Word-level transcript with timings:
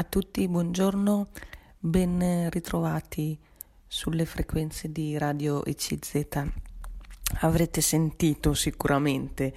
a 0.00 0.04
tutti, 0.04 0.48
buongiorno, 0.48 1.28
ben 1.78 2.48
ritrovati 2.48 3.38
sulle 3.86 4.24
frequenze 4.24 4.90
di 4.90 5.18
Radio 5.18 5.62
ECZ. 5.62 6.42
Avrete 7.40 7.82
sentito 7.82 8.54
sicuramente 8.54 9.52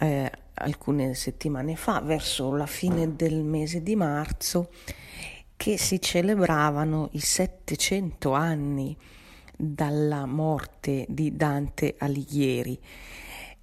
eh, 0.00 0.28
alcune 0.54 1.14
settimane 1.14 1.76
fa, 1.76 2.00
verso 2.00 2.52
la 2.56 2.66
fine 2.66 3.14
del 3.14 3.44
mese 3.44 3.80
di 3.84 3.94
marzo, 3.94 4.72
che 5.56 5.78
si 5.78 6.00
celebravano 6.00 7.10
i 7.12 7.20
700 7.20 8.32
anni 8.32 8.96
dalla 9.56 10.26
morte 10.26 11.06
di 11.08 11.36
Dante 11.36 11.94
Alighieri. 11.96 12.76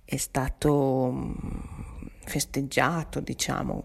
È 0.05 0.15
stato 0.15 1.11
mm, 1.11 1.33
festeggiato, 2.23 3.19
diciamo, 3.19 3.83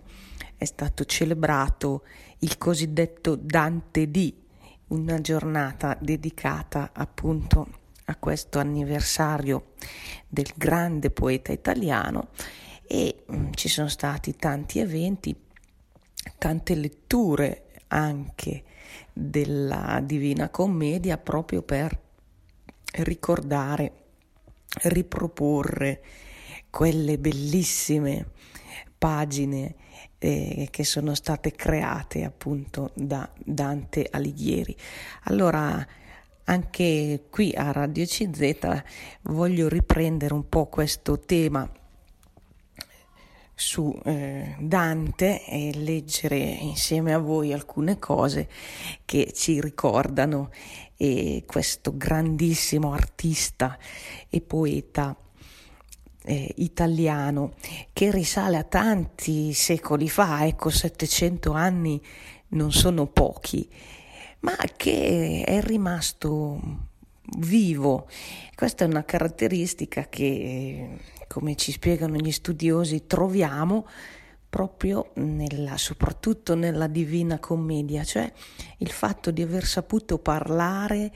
è 0.56 0.64
stato 0.64 1.04
celebrato 1.04 2.04
il 2.40 2.58
cosiddetto 2.58 3.36
Dante 3.36 4.10
D, 4.10 4.34
una 4.88 5.20
giornata 5.20 5.96
dedicata 6.00 6.90
appunto 6.92 7.84
a 8.06 8.16
questo 8.16 8.58
anniversario 8.58 9.72
del 10.28 10.52
grande 10.56 11.10
poeta 11.10 11.52
italiano. 11.52 12.28
E 12.86 13.24
mm, 13.30 13.50
ci 13.52 13.68
sono 13.68 13.88
stati 13.88 14.36
tanti 14.36 14.78
eventi, 14.78 15.34
tante 16.38 16.74
letture 16.74 17.66
anche 17.88 18.64
della 19.12 20.00
Divina 20.04 20.48
Commedia 20.50 21.18
proprio 21.18 21.62
per 21.62 21.98
ricordare, 22.92 23.92
riproporre 24.84 26.02
quelle 26.70 27.18
bellissime 27.18 28.30
pagine 28.96 29.74
eh, 30.18 30.68
che 30.70 30.84
sono 30.84 31.14
state 31.14 31.52
create 31.52 32.24
appunto 32.24 32.90
da 32.94 33.28
Dante 33.36 34.08
Alighieri. 34.10 34.76
Allora, 35.24 35.86
anche 36.44 37.24
qui 37.28 37.52
a 37.54 37.72
Radio 37.72 38.04
CZ 38.04 38.82
voglio 39.22 39.68
riprendere 39.68 40.32
un 40.32 40.48
po' 40.48 40.66
questo 40.66 41.18
tema 41.20 41.68
su 43.58 43.98
eh, 44.04 44.54
Dante 44.60 45.44
e 45.46 45.72
leggere 45.74 46.36
insieme 46.36 47.14
a 47.14 47.18
voi 47.18 47.54
alcune 47.54 47.98
cose 47.98 48.48
che 49.06 49.32
ci 49.34 49.60
ricordano 49.60 50.50
eh, 50.96 51.42
questo 51.46 51.96
grandissimo 51.96 52.92
artista 52.92 53.78
e 54.28 54.40
poeta 54.42 55.16
eh, 56.26 56.52
italiano 56.56 57.54
che 57.92 58.10
risale 58.10 58.56
a 58.56 58.64
tanti 58.64 59.52
secoli 59.54 60.08
fa, 60.08 60.44
ecco 60.46 60.70
700 60.70 61.52
anni 61.52 62.02
non 62.48 62.72
sono 62.72 63.06
pochi, 63.06 63.68
ma 64.40 64.56
che 64.76 65.44
è 65.46 65.60
rimasto 65.62 66.60
vivo. 67.38 68.08
Questa 68.54 68.84
è 68.84 68.88
una 68.88 69.04
caratteristica 69.04 70.08
che, 70.08 70.98
come 71.28 71.56
ci 71.56 71.72
spiegano 71.72 72.16
gli 72.16 72.32
studiosi, 72.32 73.06
troviamo 73.06 73.86
proprio 74.48 75.10
nella, 75.14 75.76
soprattutto 75.76 76.54
nella 76.54 76.86
Divina 76.86 77.38
Commedia, 77.38 78.04
cioè 78.04 78.30
il 78.78 78.90
fatto 78.90 79.30
di 79.30 79.42
aver 79.42 79.64
saputo 79.64 80.18
parlare 80.18 81.12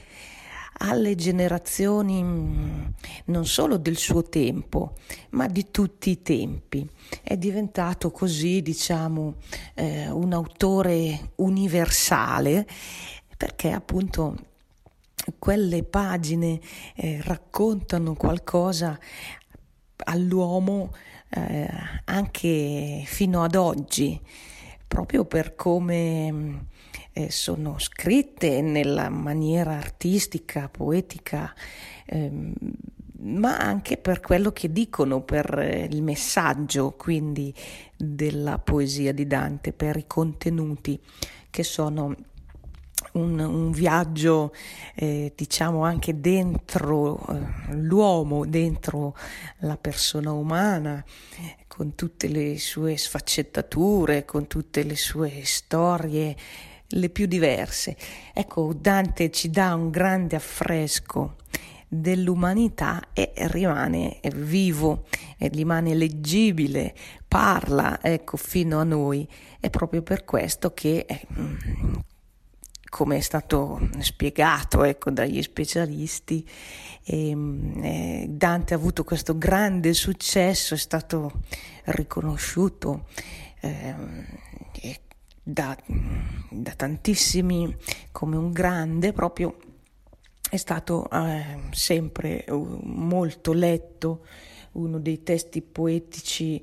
alle 0.82 1.14
generazioni 1.14 2.22
mm, 2.22 2.84
non 3.26 3.46
solo 3.46 3.76
del 3.76 3.96
suo 3.96 4.22
tempo, 4.22 4.94
ma 5.30 5.46
di 5.46 5.70
tutti 5.70 6.10
i 6.10 6.22
tempi. 6.22 6.88
È 7.22 7.36
diventato 7.36 8.10
così, 8.10 8.62
diciamo, 8.62 9.34
eh, 9.74 10.10
un 10.10 10.32
autore 10.32 11.32
universale 11.36 12.66
perché 13.36 13.70
appunto 13.70 14.36
quelle 15.38 15.82
pagine 15.82 16.60
eh, 16.94 17.20
raccontano 17.22 18.14
qualcosa 18.14 18.98
all'uomo 20.04 20.92
eh, 21.30 21.68
anche 22.04 23.02
fino 23.06 23.42
ad 23.42 23.54
oggi, 23.54 24.20
proprio 24.86 25.24
per 25.24 25.54
come 25.54 26.32
mm, 26.32 26.56
eh, 27.12 27.30
sono 27.30 27.78
scritte 27.78 28.60
nella 28.60 29.08
maniera 29.08 29.72
artistica, 29.72 30.68
poetica, 30.68 31.54
ehm, 32.06 32.52
ma 33.22 33.58
anche 33.58 33.96
per 33.96 34.20
quello 34.20 34.50
che 34.52 34.72
dicono, 34.72 35.22
per 35.22 35.58
eh, 35.58 35.88
il 35.90 36.02
messaggio 36.02 36.92
quindi 36.92 37.54
della 37.96 38.58
poesia 38.58 39.12
di 39.12 39.26
Dante, 39.26 39.72
per 39.72 39.96
i 39.96 40.06
contenuti 40.06 40.98
che 41.50 41.62
sono 41.62 42.14
un, 43.12 43.38
un 43.38 43.70
viaggio, 43.70 44.52
eh, 44.94 45.32
diciamo, 45.34 45.84
anche 45.84 46.20
dentro 46.20 47.18
eh, 47.28 47.74
l'uomo, 47.74 48.46
dentro 48.46 49.16
la 49.58 49.76
persona 49.76 50.32
umana, 50.32 51.04
con 51.66 51.94
tutte 51.94 52.28
le 52.28 52.58
sue 52.58 52.96
sfaccettature, 52.96 54.24
con 54.24 54.46
tutte 54.46 54.82
le 54.82 54.96
sue 54.96 55.42
storie, 55.44 56.36
le 56.90 57.08
più 57.10 57.26
diverse. 57.26 57.96
Ecco, 58.32 58.72
Dante 58.74 59.30
ci 59.30 59.50
dà 59.50 59.74
un 59.74 59.90
grande 59.90 60.36
affresco 60.36 61.36
dell'umanità 61.92 63.08
e 63.12 63.32
rimane 63.34 64.20
vivo, 64.34 65.06
e 65.36 65.48
rimane 65.48 65.94
leggibile, 65.94 66.94
parla, 67.26 68.00
ecco, 68.02 68.36
fino 68.36 68.78
a 68.78 68.84
noi. 68.84 69.28
È 69.58 69.68
proprio 69.70 70.02
per 70.02 70.24
questo 70.24 70.72
che 70.72 71.04
eh, 71.06 71.26
come 72.88 73.16
è 73.16 73.20
stato 73.20 73.88
spiegato 74.00 74.84
ecco, 74.84 75.10
dagli 75.10 75.40
specialisti, 75.42 76.46
ehm, 77.04 77.80
eh, 77.82 78.26
Dante 78.28 78.74
ha 78.74 78.76
avuto 78.76 79.04
questo 79.04 79.38
grande 79.38 79.92
successo, 79.94 80.74
è 80.74 80.78
stato 80.78 81.42
riconosciuto 81.84 83.06
eh, 83.60 83.94
da, 85.52 85.76
da, 86.50 86.72
tantissimi 86.72 87.74
come 88.12 88.36
un 88.36 88.52
grande, 88.52 89.12
proprio 89.12 89.56
è 90.48 90.56
stato 90.56 91.08
eh, 91.10 91.58
sempre 91.70 92.44
molto 92.48 93.52
letto, 93.52 94.26
uno 94.72 94.98
dei 94.98 95.22
testi 95.22 95.62
poetici 95.62 96.62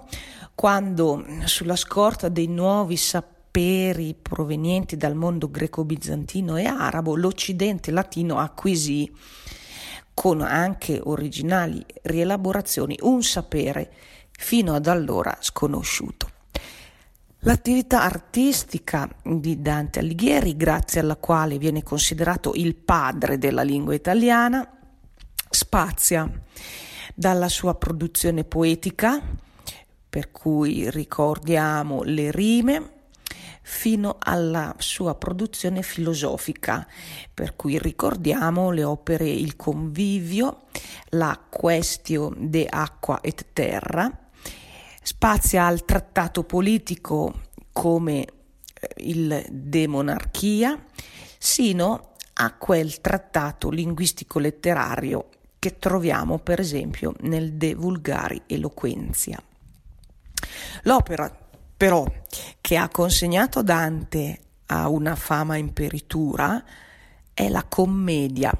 quando 0.54 1.25
sulla 1.45 1.75
scorta 1.75 2.30
dei 2.30 2.45
nuovi 2.48 2.95
saperi 2.95 3.34
provenienti 4.22 4.98
dal 4.98 5.16
mondo 5.16 5.50
greco-bizantino 5.50 6.57
e 6.57 6.66
arabo, 6.66 7.16
l'Occidente 7.16 7.92
latino 7.92 8.38
acquisì 8.38 9.10
con 10.13 10.42
anche 10.42 11.00
originali 11.04 11.86
rielaborazioni 12.04 12.98
un 13.02 13.24
sapere 13.24 13.92
fino 14.31 14.74
ad 14.74 14.88
allora 14.88 15.38
sconosciuto. 15.40 16.30
L'attività 17.40 18.02
artistica 18.02 19.07
di 19.24 19.62
Dante 19.62 20.00
Alighieri, 20.00 20.58
grazie 20.58 21.00
alla 21.00 21.16
quale 21.16 21.58
viene 21.58 21.84
considerato 21.84 22.54
il 22.56 22.75
padre 22.75 23.38
della 23.38 23.62
lingua 23.62 23.94
italiana, 23.94 24.68
spazia 25.50 26.30
dalla 27.13 27.48
sua 27.48 27.75
produzione 27.75 28.44
poetica, 28.44 29.22
per 30.10 30.31
cui 30.31 30.90
ricordiamo 30.90 32.04
le 32.04 32.31
rime, 32.31 32.94
fino 33.67 34.17
alla 34.19 34.75
sua 34.77 35.15
produzione 35.15 35.81
filosofica, 35.81 36.88
per 37.33 37.56
cui 37.56 37.79
ricordiamo 37.79 38.69
le 38.69 38.83
opere 38.83 39.27
Il 39.27 39.56
Convivio, 39.56 40.65
la 41.09 41.44
Questio 41.50 42.31
de 42.38 42.67
Aqua 42.69 43.21
et 43.21 43.47
Terra, 43.53 44.29
spazia 45.01 45.65
al 45.65 45.83
trattato 45.83 46.44
politico 46.44 47.41
come 47.71 48.19
eh, 48.21 48.27
il 48.97 49.44
De 49.50 49.88
Monarchia, 49.88 50.85
sino 51.39 52.12
a 52.33 52.53
quel 52.53 53.01
trattato 53.01 53.71
linguistico-letterario 53.71 55.29
che 55.57 55.79
troviamo 55.79 56.38
per 56.38 56.59
esempio 56.59 57.15
nel 57.21 57.53
De 57.53 57.73
Vulgari 57.73 58.44
Eloquenzia. 58.45 59.41
L'opera 60.83 61.35
però 61.77 62.06
che 62.65 62.77
ha 62.77 62.89
consegnato 62.89 63.62
Dante 63.62 64.39
a 64.65 64.89
una 64.89 65.13
fama 65.13 65.56
imperitura 65.56 66.63
è 67.31 67.47
la 67.47 67.63
commedia, 67.63 68.51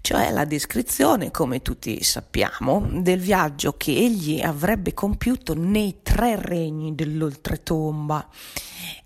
cioè 0.00 0.30
la 0.30 0.44
descrizione, 0.44 1.32
come 1.32 1.60
tutti 1.60 2.00
sappiamo, 2.04 2.86
del 2.88 3.18
viaggio 3.18 3.74
che 3.76 3.90
egli 3.90 4.40
avrebbe 4.40 4.94
compiuto 4.94 5.54
nei 5.56 6.02
tre 6.04 6.36
regni 6.40 6.94
dell'oltretomba, 6.94 8.28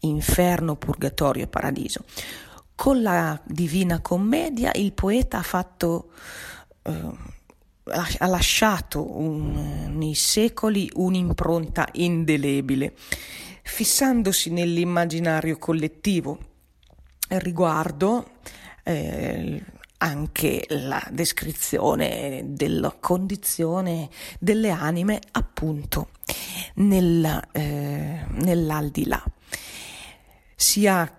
inferno, 0.00 0.76
purgatorio 0.76 1.44
e 1.44 1.48
paradiso. 1.48 2.04
Con 2.74 3.00
la 3.00 3.40
Divina 3.44 4.02
Commedia 4.02 4.70
il 4.74 4.92
poeta 4.92 5.38
ha 5.38 5.42
fatto 5.42 6.10
eh, 6.82 7.40
ha 7.84 8.26
lasciato 8.26 9.18
un, 9.18 9.94
nei 9.96 10.14
secoli 10.14 10.90
un'impronta 10.92 11.88
indelebile, 11.92 12.92
fissandosi 13.62 14.50
nell'immaginario 14.50 15.58
collettivo. 15.58 16.38
Riguardo 17.28 18.32
eh, 18.82 19.62
anche 19.98 20.64
la 20.68 21.02
descrizione 21.10 22.42
della 22.46 22.94
condizione 22.98 24.10
delle 24.38 24.70
anime 24.70 25.20
appunto 25.30 26.08
nel, 26.74 27.48
eh, 27.52 28.26
nell'aldilà. 28.28 29.22
Sia 30.54 31.16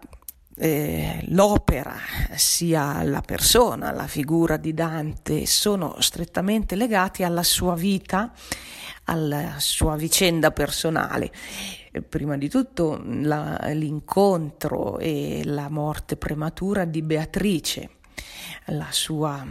eh, 0.56 1.20
l'opera 1.30 1.96
sia 2.36 3.02
la 3.04 3.22
persona, 3.22 3.92
la 3.92 4.08
figura 4.08 4.58
di 4.58 4.74
Dante 4.74 5.46
sono 5.46 5.96
strettamente 6.00 6.76
legati 6.76 7.24
alla 7.24 7.44
sua 7.44 7.76
vita, 7.76 8.32
alla 9.06 9.56
sua 9.58 9.96
vicenda 9.96 10.52
personale. 10.52 11.32
Prima 12.08 12.38
di 12.38 12.50
tutto 12.50 13.02
la, 13.06 13.58
l'incontro 13.74 14.98
e 14.98 15.42
la 15.46 15.70
morte 15.70 16.18
prematura 16.18 16.86
di 16.86 17.02
Beatrice, 17.02 17.90
la 18.68 18.88
sua 18.90 19.46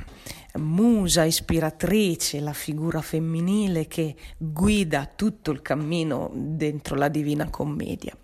musa 0.55 1.25
ispiratrice, 1.25 2.41
la 2.41 2.53
figura 2.53 3.01
femminile 3.01 3.87
che 3.87 4.15
guida 4.37 5.11
tutto 5.15 5.51
il 5.51 5.63
cammino 5.63 6.31
dentro 6.35 6.97
la 6.97 7.09
Divina 7.09 7.49
Commedia. 7.49 8.17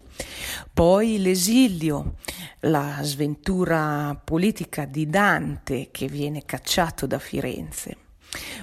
Poi 0.72 1.18
l'esilio, 1.18 2.16
la 2.60 2.98
sventura 3.02 4.20
politica 4.22 4.84
di 4.84 5.06
Dante 5.06 5.88
che 5.92 6.08
viene 6.08 6.44
cacciato 6.44 7.06
da 7.06 7.18
Firenze. 7.18 8.07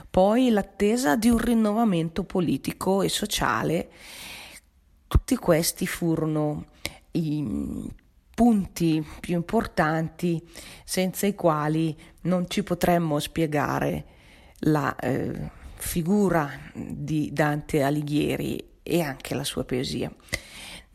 Poi 0.10 0.50
l'attesa 0.50 1.16
di 1.16 1.30
un 1.30 1.38
rinnovamento 1.38 2.24
politico 2.24 3.02
e 3.02 3.10
sociale. 3.10 3.90
Tutti 5.08 5.36
questi 5.36 5.88
furono 5.88 6.66
i 7.12 7.92
punti 8.34 9.06
più 9.20 9.36
importanti 9.36 10.42
senza 10.84 11.26
i 11.26 11.36
quali 11.36 11.98
non 12.22 12.50
ci 12.50 12.64
potremmo 12.64 13.20
spiegare 13.20 14.06
la 14.60 14.94
eh, 14.96 15.50
figura 15.76 16.50
di 16.74 17.32
Dante 17.32 17.82
Alighieri 17.82 18.72
e 18.84 19.02
anche 19.02 19.36
la 19.36 19.44
sua 19.44 19.64
poesia 19.64 20.12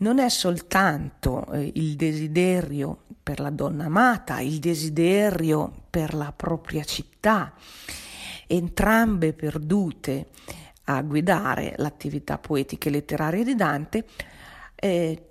non 0.00 0.18
è 0.18 0.28
soltanto 0.28 1.46
eh, 1.52 1.72
il 1.74 1.96
desiderio 1.96 3.04
per 3.22 3.40
la 3.40 3.50
donna 3.50 3.84
amata, 3.84 4.40
il 4.40 4.58
desiderio 4.58 5.72
per 5.90 6.14
la 6.14 6.32
propria 6.32 6.84
città, 6.84 7.52
entrambe 8.50 9.32
perdute 9.32 10.28
a 10.84 11.02
guidare 11.02 11.74
l'attività 11.76 12.38
poetica 12.38 12.88
e 12.88 12.92
letteraria 12.92 13.44
di 13.44 13.54
Dante, 13.54 14.04
eh, 14.74 15.24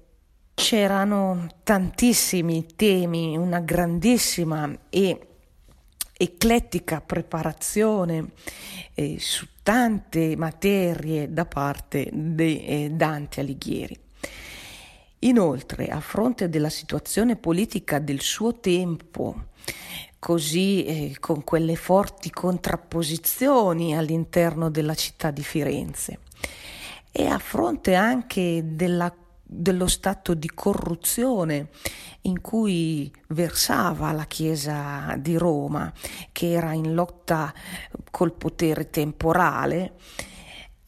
c'erano 0.54 1.48
tantissimi 1.64 2.66
temi, 2.76 3.36
una 3.36 3.60
grandissima 3.60 4.70
e 4.90 5.28
eclettica 6.14 7.02
preparazione 7.02 8.32
eh, 8.94 9.18
su 9.20 9.48
tante 9.64 10.36
materie 10.36 11.32
da 11.32 11.46
parte 11.46 12.10
di 12.12 12.66
eh, 12.66 12.90
Dante 12.92 13.40
Alighieri. 13.42 13.98
Inoltre, 15.20 15.88
a 15.88 16.00
fronte 16.00 16.48
della 16.48 16.70
situazione 16.70 17.36
politica 17.36 18.00
del 18.00 18.22
suo 18.22 18.60
tempo, 18.60 19.48
così 20.20 20.84
eh, 20.84 21.16
con 21.20 21.44
quelle 21.44 21.76
forti 21.76 22.30
contrapposizioni 22.30 23.96
all'interno 23.96 24.70
della 24.70 24.94
città 24.94 25.32
di 25.32 25.44
Firenze, 25.44 26.20
e 27.12 27.26
a 27.26 27.40
fronte 27.40 27.96
anche 27.96 28.62
della, 28.66 29.14
dello 29.42 29.88
stato 29.88 30.34
di 30.34 30.52
corruzione 30.54 31.70
in 32.24 32.42
cui 32.42 33.12
versava 33.30 34.12
la 34.12 34.26
Chiesa 34.26 35.16
di 35.18 35.38
Roma, 35.38 35.92
che 36.32 36.52
era 36.52 36.74
in 36.74 36.94
lotta 36.94 37.54
col 38.12 38.34
potere 38.34 38.90
temporale, 38.90 39.94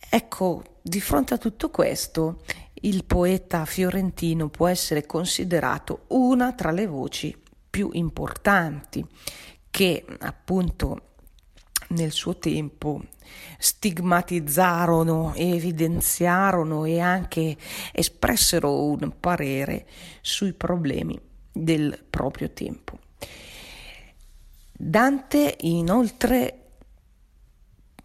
ecco, 0.10 0.64
di 0.82 1.00
fronte 1.00 1.36
a 1.36 1.38
tutto 1.38 1.70
questo, 1.70 2.42
il 2.84 3.06
poeta 3.06 3.66
fiorentino 3.66 4.50
può 4.50 4.68
essere 4.68 5.06
considerato 5.06 6.06
una 6.08 6.54
tra 6.54 6.72
le 6.72 6.88
voci 6.88 7.41
più 7.72 7.90
importanti 7.94 9.04
che 9.72 10.06
appunto 10.20 11.14
nel 11.90 12.12
suo 12.12 12.38
tempo 12.38 13.02
stigmatizzarono, 13.58 15.34
evidenziarono 15.36 16.86
e 16.86 17.00
anche 17.00 17.58
espressero 17.92 18.84
un 18.84 19.14
parere 19.20 19.88
sui 20.22 20.54
problemi 20.54 21.20
del 21.52 22.04
proprio 22.10 22.52
tempo. 22.52 23.00
Dante 24.72 25.58
inoltre 25.62 26.58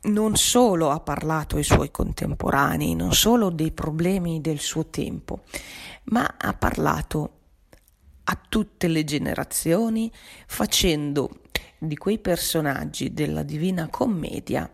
non 0.06 0.36
solo 0.36 0.90
ha 0.90 1.00
parlato 1.00 1.56
ai 1.56 1.64
suoi 1.64 1.90
contemporanei, 1.90 2.94
non 2.94 3.12
solo 3.12 3.50
dei 3.50 3.72
problemi 3.72 4.40
del 4.40 4.60
suo 4.60 4.86
tempo, 4.86 5.42
ma 6.04 6.36
ha 6.38 6.52
parlato 6.54 7.35
a 8.28 8.38
tutte 8.48 8.88
le 8.88 9.04
generazioni 9.04 10.10
facendo 10.46 11.42
di 11.78 11.96
quei 11.96 12.18
personaggi 12.18 13.12
della 13.12 13.42
Divina 13.42 13.88
Commedia 13.88 14.70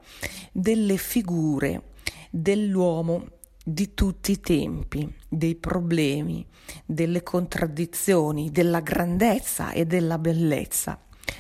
delle 0.53 0.97
figure 0.97 1.91
dell'uomo 2.31 3.27
di 3.65 3.95
tutti 3.95 4.33
i 4.33 4.41
tempi, 4.41 5.13
dei 5.29 5.55
problemi, 5.55 6.45
delle 6.85 7.23
contraddizioni, 7.23 8.51
della 8.51 8.81
grandezza 8.81 9.73
e 9.73 9.87
della 9.87 10.19
bellezza 10.19 10.99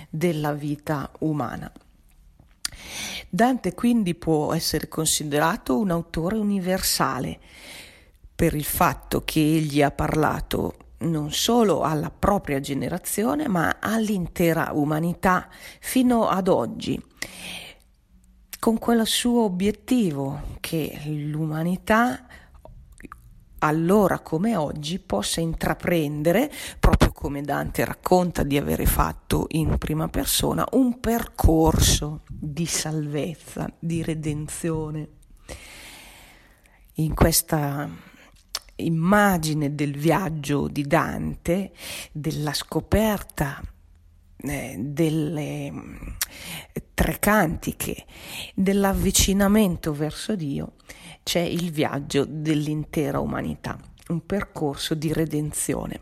della 0.08 0.52
vita 0.52 1.10
umana. 1.20 1.72
Dante 3.28 3.74
quindi 3.74 4.14
può 4.14 4.52
essere 4.52 4.88
considerato 4.88 5.78
un 5.78 5.90
autore 5.90 6.36
universale 6.36 7.40
per 8.34 8.54
il 8.54 8.64
fatto 8.64 9.24
che 9.24 9.40
egli 9.40 9.82
ha 9.82 9.90
parlato 9.90 10.76
non 11.02 11.32
solo 11.32 11.82
alla 11.82 12.10
propria 12.10 12.60
generazione 12.60 13.48
ma 13.48 13.76
all'intera 13.80 14.70
umanità 14.72 15.48
fino 15.80 16.28
ad 16.28 16.48
oggi 16.48 17.00
con 18.58 18.78
quel 18.78 19.04
suo 19.06 19.42
obiettivo 19.42 20.56
che 20.60 21.00
l'umanità 21.06 22.26
allora 23.58 24.20
come 24.20 24.56
oggi 24.56 24.98
possa 24.98 25.40
intraprendere, 25.40 26.50
proprio 26.78 27.12
come 27.12 27.42
Dante 27.42 27.84
racconta 27.84 28.42
di 28.42 28.56
avere 28.56 28.86
fatto 28.86 29.46
in 29.50 29.78
prima 29.78 30.08
persona, 30.08 30.66
un 30.72 31.00
percorso 31.00 32.22
di 32.28 32.66
salvezza, 32.66 33.68
di 33.78 34.02
redenzione. 34.02 35.08
In 36.94 37.14
questa 37.14 37.88
immagine 38.76 39.74
del 39.74 39.96
viaggio 39.96 40.68
di 40.68 40.82
Dante, 40.82 41.72
della 42.12 42.52
scoperta 42.52 43.60
eh, 44.38 44.76
delle 44.78 45.70
mm, 45.70 45.96
tre 46.94 47.18
cantiche, 47.18 48.04
dell'avvicinamento 48.54 49.92
verso 49.92 50.34
Dio, 50.34 50.74
c'è 51.22 51.40
il 51.40 51.70
viaggio 51.70 52.24
dell'intera 52.26 53.20
umanità, 53.20 53.78
un 54.08 54.24
percorso 54.26 54.94
di 54.94 55.12
redenzione. 55.12 56.00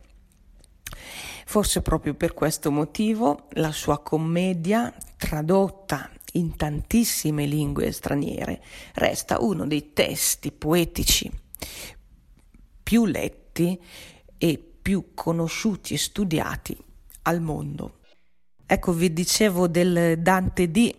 Forse 1.45 1.83
proprio 1.83 2.15
per 2.15 2.33
questo 2.33 2.71
motivo 2.71 3.49
la 3.55 3.73
sua 3.73 4.01
commedia, 4.01 4.95
tradotta 5.17 6.09
in 6.35 6.57
tantissime 6.57 7.45
lingue 7.45 7.91
straniere, 7.91 8.63
resta 8.95 9.41
uno 9.41 9.67
dei 9.67 9.93
testi 9.93 10.53
poetici 10.53 11.31
più 12.91 13.07
letti 13.07 13.81
e 14.37 14.59
più 14.83 15.15
conosciuti 15.15 15.95
e 15.95 15.97
studiati 15.97 16.77
al 17.23 17.41
mondo. 17.41 18.01
Ecco, 18.67 18.93
vi 18.93 19.13
dicevo 19.13 19.69
del 19.69 20.19
Dante 20.21 20.73
D 20.73 20.93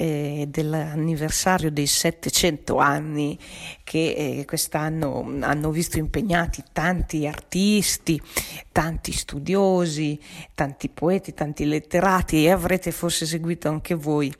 eh, 0.00 0.46
dell'anniversario 0.48 1.72
dei 1.72 1.88
700 1.88 2.76
anni 2.76 3.36
che 3.82 4.38
eh, 4.38 4.44
quest'anno 4.46 5.28
hanno 5.40 5.70
visto 5.72 5.98
impegnati 5.98 6.62
tanti 6.72 7.26
artisti, 7.26 8.20
tanti 8.70 9.10
studiosi, 9.10 10.18
tanti 10.54 10.88
poeti, 10.88 11.34
tanti 11.34 11.64
letterati 11.64 12.44
e 12.44 12.50
avrete 12.52 12.92
forse 12.92 13.26
seguito 13.26 13.68
anche 13.68 13.96
voi 13.96 14.32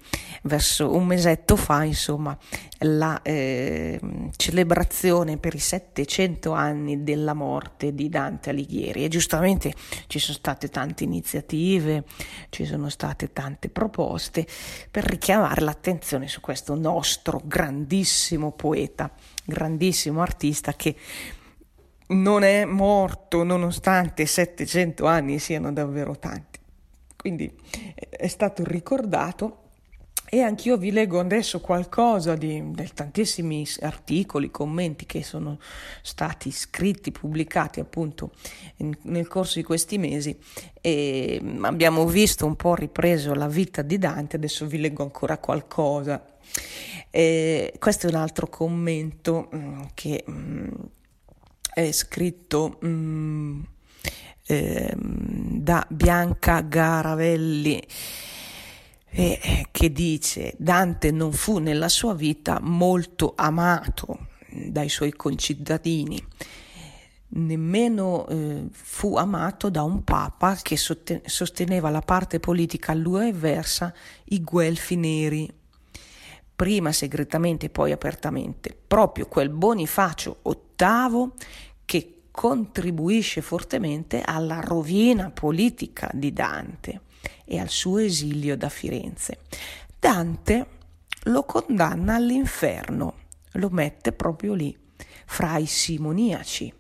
verso 0.43 0.95
un 0.95 1.07
mesetto 1.07 1.57
fa, 1.57 1.83
insomma, 1.83 2.39
la 2.83 3.21
eh, 3.23 3.99
celebrazione 4.37 5.39
per 5.39 5.57
i 5.57 5.59
700 5.59 6.53
anni 6.53 7.03
della 7.03 7.35
morte 7.35 7.93
di 7.93 8.09
Dante 8.09 8.51
Alighieri. 8.51 9.05
E 9.05 9.09
giustamente 9.09 9.75
ci 10.07 10.21
sono 10.21 10.37
state 10.37 10.69
tante 10.69 11.03
iniziative, 11.03 12.05
ci 12.51 12.65
sono 12.65 12.89
state 12.89 13.33
tante 13.33 13.69
proposte 13.69 14.47
per 14.89 15.03
richiamare 15.05 15.48
richiamare 15.49 15.63
l'attenzione 15.63 16.29
su 16.29 16.41
questo 16.41 16.75
nostro 16.75 17.41
grandissimo 17.45 18.53
poeta, 18.53 19.11
grandissimo 19.45 20.21
artista 20.21 20.75
che 20.75 20.95
non 22.09 22.43
è 22.43 22.65
morto 22.65 23.43
nonostante 23.43 24.27
700 24.27 25.07
anni 25.07 25.39
siano 25.39 25.73
davvero 25.73 26.19
tanti. 26.19 26.59
Quindi 27.17 27.53
è 28.09 28.29
stato 28.29 28.63
ricordato 28.65 29.68
e 30.31 30.43
anch'io 30.43 30.77
vi 30.77 30.91
leggo 30.91 31.21
adesso 31.21 31.61
qualcosa 31.61 32.35
di, 32.35 32.63
di, 32.73 32.91
tantissimi 32.93 33.67
articoli, 33.81 34.51
commenti 34.51 35.07
che 35.07 35.23
sono 35.23 35.59
stati 36.03 36.51
scritti, 36.51 37.13
pubblicati 37.13 37.81
appunto 37.81 38.33
in, 38.77 38.95
nel 39.03 39.27
corso 39.27 39.59
di 39.59 39.65
questi 39.65 39.97
mesi 39.97 40.39
e 40.81 41.41
abbiamo 41.63 42.07
visto 42.07 42.45
un 42.45 42.57
po' 42.57 42.75
ripreso 42.75 43.33
la 43.33 43.49
vita 43.49 43.81
di 43.81 43.97
Dante, 43.97 44.37
adesso 44.37 44.67
vi 44.67 44.79
leggo 44.79 45.03
ancora 45.03 45.39
qualcosa. 45.39 46.23
E 47.11 47.73
questo 47.79 48.07
è 48.07 48.11
un 48.11 48.17
altro 48.17 48.49
commento 48.49 49.49
mh, 49.51 49.57
mm, 49.57 49.83
che 49.95 50.25
mh, 50.27 50.33
mm, 50.33 50.69
è 51.73 51.93
scritto 51.93 52.77
mh, 52.81 52.87
mm, 52.87 53.61
eh, 54.47 54.95
da 54.97 55.87
Bianca 55.89 56.61
Garavelli 56.61 57.83
e 59.11 59.67
che 59.71 59.91
dice 59.91 60.55
Dante 60.59 61.11
non 61.11 61.33
fu 61.33 61.59
nella 61.59 61.89
sua 61.89 62.15
vita 62.15 62.61
molto 62.61 63.33
amato 63.37 64.27
dai 64.49 64.89
suoi 64.89 65.13
concittadini, 65.13 66.23
nemmeno 67.31 68.27
eh, 68.29 68.67
fu 68.71 69.17
amato 69.17 69.71
da 69.71 69.83
un 69.83 70.05
papa 70.05 70.57
che 70.57 70.77
sosteneva 70.77 71.91
la 71.91 72.01
parte 72.01 72.41
politica 72.41 72.93
a 72.93 72.95
lui 72.95 73.29
avversa, 73.29 73.93
i 74.27 74.43
guelfi 74.43 74.97
neri, 74.97 75.53
prima 76.55 76.93
segretamente 76.93 77.67
e 77.67 77.71
poi 77.71 77.93
apertamente, 77.93 78.77
proprio 78.87 79.27
quel 79.27 79.51
Bonifacio 79.51 80.41
VIII 80.43 81.31
che 81.85 82.23
contribuisce 82.31 83.41
fortemente 83.43 84.23
alla 84.23 84.61
rovina 84.61 85.31
politica 85.31 86.11
di 86.13 86.33
Dante 86.33 87.01
e 87.45 87.59
al 87.59 87.69
suo 87.69 87.99
esilio 87.99 88.57
da 88.57 88.69
Firenze. 88.69 89.41
Dante 89.99 90.67
lo 91.25 91.45
condanna 91.45 92.15
all'inferno, 92.15 93.15
lo 93.53 93.69
mette 93.71 94.13
proprio 94.13 94.55
lì, 94.55 94.77
fra 95.27 95.59
i 95.59 95.67
simoniaci, 95.67 96.73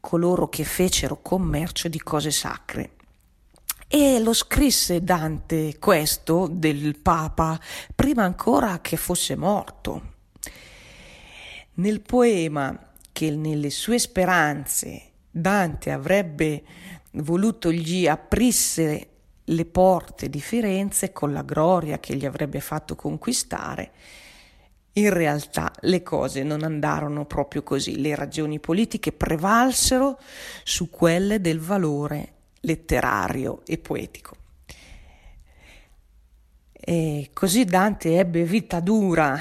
coloro 0.00 0.48
che 0.48 0.64
fecero 0.64 1.20
commercio 1.20 1.88
di 1.88 1.98
cose 1.98 2.30
sacre. 2.30 2.92
E 3.86 4.18
lo 4.20 4.32
scrisse 4.32 5.02
Dante 5.02 5.78
questo 5.78 6.48
del 6.50 6.98
Papa 6.98 7.60
prima 7.94 8.24
ancora 8.24 8.80
che 8.80 8.96
fosse 8.96 9.36
morto. 9.36 10.12
Nel 11.74 12.00
poema 12.00 12.92
che 13.12 13.30
nelle 13.30 13.70
sue 13.70 13.98
speranze 13.98 15.10
Dante 15.30 15.90
avrebbe 15.90 16.64
voluto 17.12 17.70
gli 17.70 18.06
aprisse 18.06 19.08
le 19.44 19.64
porte 19.64 20.30
di 20.30 20.40
Firenze 20.40 21.12
con 21.12 21.32
la 21.32 21.42
gloria 21.42 21.98
che 21.98 22.14
gli 22.16 22.24
avrebbe 22.24 22.60
fatto 22.60 22.96
conquistare, 22.96 23.90
in 24.96 25.12
realtà 25.12 25.72
le 25.80 26.02
cose 26.02 26.42
non 26.42 26.62
andarono 26.62 27.24
proprio 27.24 27.62
così, 27.62 28.00
le 28.00 28.14
ragioni 28.14 28.60
politiche 28.60 29.12
prevalsero 29.12 30.18
su 30.62 30.88
quelle 30.88 31.40
del 31.40 31.58
valore 31.58 32.32
letterario 32.60 33.62
e 33.66 33.78
poetico. 33.78 34.36
E 36.86 37.30
così 37.32 37.64
Dante 37.64 38.18
ebbe 38.18 38.44
vita 38.44 38.78
dura, 38.78 39.40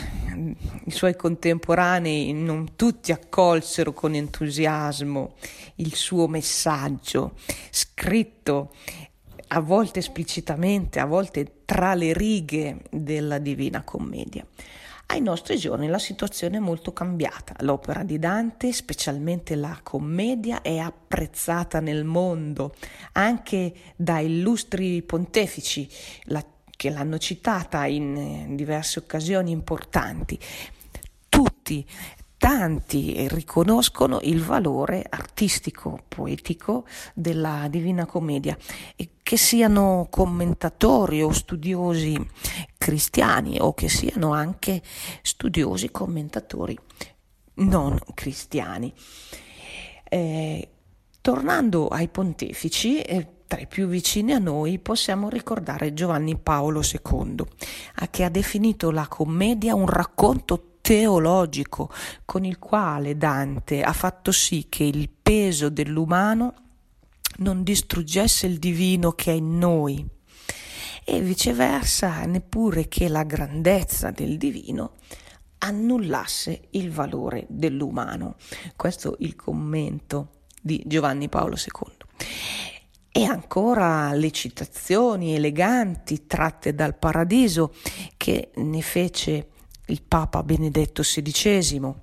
i 0.86 0.91
suoi 0.91 1.15
contemporanei 1.15 2.31
non 2.33 2.75
tutti 2.75 3.12
accolsero 3.12 3.91
con 3.91 4.15
entusiasmo 4.15 5.36
il 5.75 5.93
suo 5.93 6.27
messaggio 6.27 7.33
scritto 7.69 8.74
a 9.53 9.60
volte 9.60 10.00
esplicitamente, 10.00 11.00
a 11.00 11.05
volte 11.05 11.62
tra 11.65 11.93
le 11.93 12.12
righe 12.13 12.81
della 12.89 13.38
Divina 13.38 13.83
Commedia. 13.83 14.45
Ai 15.07 15.22
nostri 15.22 15.57
giorni 15.57 15.88
la 15.88 16.00
situazione 16.00 16.57
è 16.57 16.60
molto 16.60 16.91
cambiata. 16.91 17.53
L'opera 17.60 18.03
di 18.03 18.17
Dante, 18.17 18.74
specialmente 18.74 19.53
la 19.55 19.79
commedia, 19.83 20.63
è 20.63 20.77
apprezzata 20.77 21.79
nel 21.79 22.03
mondo 22.03 22.74
anche 23.12 23.74
da 23.95 24.19
illustri 24.19 25.03
pontefici 25.03 25.88
la, 26.24 26.43
che 26.75 26.89
l'hanno 26.89 27.19
citata 27.19 27.86
in 27.86 28.55
diverse 28.55 28.98
occasioni 29.00 29.51
importanti. 29.51 30.39
Tutti 31.29 31.86
tanti 32.43 33.25
riconoscono 33.29 34.19
il 34.23 34.43
valore 34.43 35.05
artistico, 35.09 36.03
poetico 36.09 36.83
della 37.13 37.67
Divina 37.69 38.05
Commedia, 38.05 38.57
che 39.23 39.38
siano 39.38 40.07
commentatori 40.09 41.23
o 41.23 41.31
studiosi 41.31 42.19
cristiani 42.77 43.59
o 43.62 43.73
che 43.73 43.88
siano 43.88 44.33
anche 44.33 44.81
studiosi 45.21 45.89
commentatori 45.89 46.77
non 47.55 47.97
cristiani. 48.13 48.93
Eh, 50.09 50.69
tornando 51.21 51.88
ai 51.88 52.09
pontefici, 52.09 53.00
eh, 53.00 53.25
tra 53.47 53.62
i 53.62 53.67
più 53.67 53.88
vicini 53.88 54.33
a 54.33 54.39
noi 54.39 54.79
possiamo 54.79 55.29
ricordare 55.29 55.93
Giovanni 55.93 56.35
Paolo 56.35 56.81
II, 56.81 57.45
che 58.12 58.23
ha 58.25 58.29
definito 58.29 58.91
la 58.91 59.07
commedia 59.07 59.75
un 59.75 59.88
racconto 59.88 60.73
teologico 60.83 61.89
con 62.25 62.43
il 62.43 62.59
quale 62.59 63.15
Dante 63.15 63.83
ha 63.83 63.93
fatto 63.93 64.33
sì 64.33 64.65
che 64.67 64.83
il 64.83 65.09
peso 65.09 65.69
dell'umano 65.69 66.55
non 67.37 67.63
distruggesse 67.63 68.47
il 68.47 68.59
divino 68.59 69.13
che 69.13 69.31
è 69.31 69.35
in 69.35 69.57
noi 69.57 70.05
e 71.05 71.21
viceversa 71.21 72.25
neppure 72.25 72.89
che 72.89 73.07
la 73.07 73.23
grandezza 73.23 74.11
del 74.11 74.37
divino 74.37 74.95
annullasse 75.59 76.67
il 76.71 76.91
valore 76.91 77.45
dell'umano. 77.47 78.35
Questo 78.75 79.15
il 79.19 79.37
commento 79.37 80.47
di 80.61 80.83
Giovanni 80.85 81.29
Paolo 81.29 81.55
II. 81.55 81.95
E 83.09 83.23
ancora 83.23 84.11
le 84.11 84.31
citazioni 84.31 85.33
eleganti 85.33 86.27
tratte 86.27 86.75
dal 86.75 86.97
Paradiso 86.97 87.73
che 88.17 88.51
ne 88.55 88.81
fece 88.81 89.47
il 89.93 90.01
Papa 90.01 90.41
Benedetto 90.41 91.03
XVI 91.03 91.93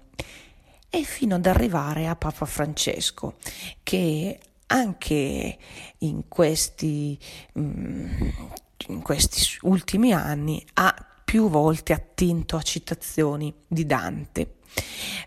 e 0.88 1.02
fino 1.02 1.34
ad 1.34 1.46
arrivare 1.46 2.06
a 2.06 2.14
Papa 2.14 2.46
Francesco 2.46 3.34
che 3.82 4.38
anche 4.66 5.58
in 5.98 6.28
questi, 6.28 7.18
mm, 7.58 8.28
in 8.88 9.02
questi 9.02 9.58
ultimi 9.62 10.12
anni 10.12 10.64
ha 10.74 10.94
più 11.24 11.48
volte 11.48 11.92
attinto 11.92 12.56
a 12.56 12.62
citazioni 12.62 13.52
di 13.66 13.84
Dante. 13.86 14.54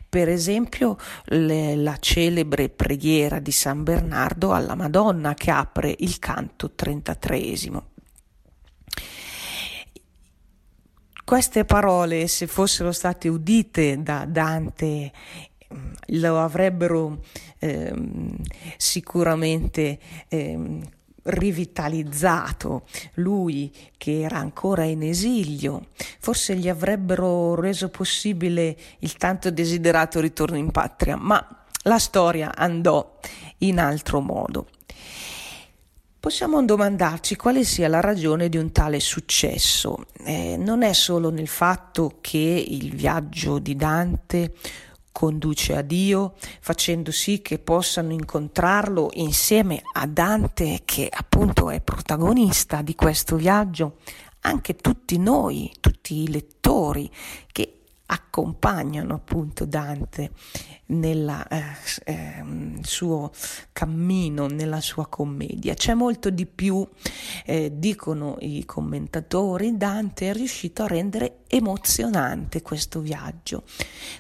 Per 0.08 0.30
esempio 0.30 0.98
le, 1.26 1.76
la 1.76 1.98
celebre 2.00 2.70
preghiera 2.70 3.40
di 3.40 3.52
San 3.52 3.84
Bernardo 3.84 4.54
alla 4.54 4.76
Madonna 4.76 5.34
che 5.34 5.52
apre 5.52 5.94
il 6.00 6.18
canto 6.20 6.72
33 6.72 7.38
queste 11.24 11.66
parole, 11.66 12.28
se 12.28 12.48
fossero 12.48 12.92
state 12.92 13.28
udite 13.30 14.02
da 14.02 14.26
Dante 14.26 15.12
lo 16.08 16.40
avrebbero 16.40 17.20
eh, 17.60 17.94
sicuramente 18.78 20.00
eh, 20.28 20.80
rivitalizzato, 21.24 22.86
lui 23.16 23.72
che 23.98 24.22
era 24.22 24.38
ancora 24.38 24.84
in 24.84 25.04
esilio, 25.04 25.88
forse 26.20 26.56
gli 26.56 26.68
avrebbero 26.68 27.56
reso 27.56 27.90
possibile 27.90 28.76
il 29.00 29.16
tanto 29.16 29.50
desiderato 29.50 30.20
ritorno 30.20 30.58
in 30.58 30.72
patria, 30.72 31.16
ma 31.16 31.66
la 31.84 32.00
storia 32.00 32.54
andò 32.56 33.20
in 33.60 33.80
altro 33.80 34.20
modo. 34.20 34.68
Possiamo 36.24 36.64
domandarci 36.64 37.36
quale 37.36 37.66
sia 37.66 37.90
la 37.90 38.00
ragione 38.00 38.48
di 38.48 38.56
un 38.56 38.72
tale 38.72 39.02
successo. 39.02 40.06
Eh, 40.24 40.56
non 40.56 40.82
è 40.82 40.94
solo 40.94 41.30
nel 41.30 41.50
fatto 41.50 42.20
che 42.22 42.66
il 42.66 42.96
viaggio 42.96 43.60
di 43.60 43.76
Dante 43.76 44.54
conduce 45.12 45.76
a 45.76 45.82
Dio, 45.82 46.36
facendo 46.62 47.12
sì 47.12 47.42
che 47.42 47.60
possano 47.60 48.14
incontrarlo 48.14 49.10
insieme 49.16 49.82
a 49.96 50.08
Dante, 50.08 50.84
che 50.86 51.10
appunto 51.12 51.70
è 51.70 51.82
protagonista 51.82 52.82
di 52.82 52.96
questo 52.96 53.36
viaggio, 53.36 53.98
anche 54.44 54.78
tutti 54.78 55.18
noi, 55.18 55.74
tutti 55.82 56.22
i 56.22 56.32
lettori 56.32 57.12
che 57.52 57.80
accompagnano 58.06 59.14
appunto 59.14 59.66
Dante 59.66 60.32
nel 60.94 61.46
eh, 61.50 61.64
eh, 62.06 62.44
suo 62.82 63.32
cammino, 63.72 64.48
nella 64.48 64.82
sua 64.82 65.08
commedia. 65.08 65.74
C'è 65.74 65.94
molto 65.94 66.30
di 66.30 66.46
più, 66.46 66.88
eh, 67.46 67.72
dicono 67.74 68.38
i 68.40 68.64
commentatori, 68.66 69.76
Dante 69.78 70.30
è 70.30 70.34
riuscito 70.34 70.84
a 70.84 70.88
rendere 70.88 71.40
emozionante 71.48 72.62
questo 72.62 73.00
viaggio, 73.00 73.64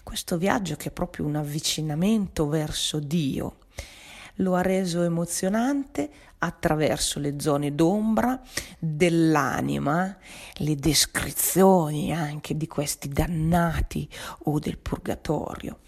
questo 0.03 0.38
viaggio 0.38 0.75
che 0.75 0.89
è 0.89 0.92
proprio 0.92 1.25
un 1.25 1.36
avvicinamento 1.36 2.48
verso 2.48 3.00
Dio. 3.00 3.58
Lo 4.38 4.56
ha 4.56 4.62
reso 4.62 5.03
emozionante 5.03 6.10
attraverso 6.44 7.20
le 7.20 7.39
zone 7.39 7.74
d'ombra 7.74 8.39
dell'anima, 8.77 10.18
le 10.56 10.75
descrizioni 10.75 12.13
anche 12.13 12.56
di 12.58 12.68
questi 12.68 13.08
dannati 13.08 14.08
o 14.46 14.60
del 14.60 14.77
purgatorio, 14.77 15.80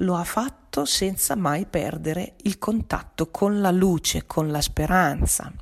lo 0.00 0.16
ha 0.16 0.24
fatto 0.24 0.84
senza 0.84 1.36
mai 1.36 1.66
perdere 1.66 2.34
il 2.42 2.58
contatto 2.58 3.30
con 3.30 3.60
la 3.60 3.70
luce, 3.70 4.26
con 4.26 4.50
la 4.50 4.60
speranza. 4.60 5.52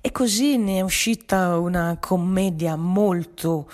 E 0.00 0.12
così 0.12 0.56
ne 0.56 0.78
è 0.78 0.80
uscita 0.82 1.58
una 1.58 1.96
commedia 1.98 2.76
molto 2.76 3.68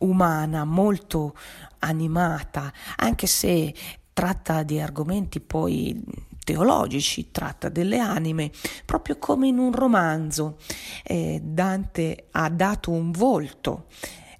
umana, 0.00 0.64
molto 0.64 1.34
animata, 1.78 2.72
anche 2.96 3.26
se 3.26 3.74
tratta 4.12 4.62
di 4.62 4.78
argomenti 4.80 5.40
poi 5.40 6.04
teologici, 6.44 7.30
tratta 7.30 7.68
delle 7.68 7.98
anime, 7.98 8.50
proprio 8.84 9.16
come 9.18 9.46
in 9.46 9.58
un 9.58 9.72
romanzo. 9.72 10.58
Eh, 11.02 11.40
Dante 11.42 12.26
ha 12.32 12.48
dato 12.50 12.90
un 12.90 13.10
volto, 13.10 13.86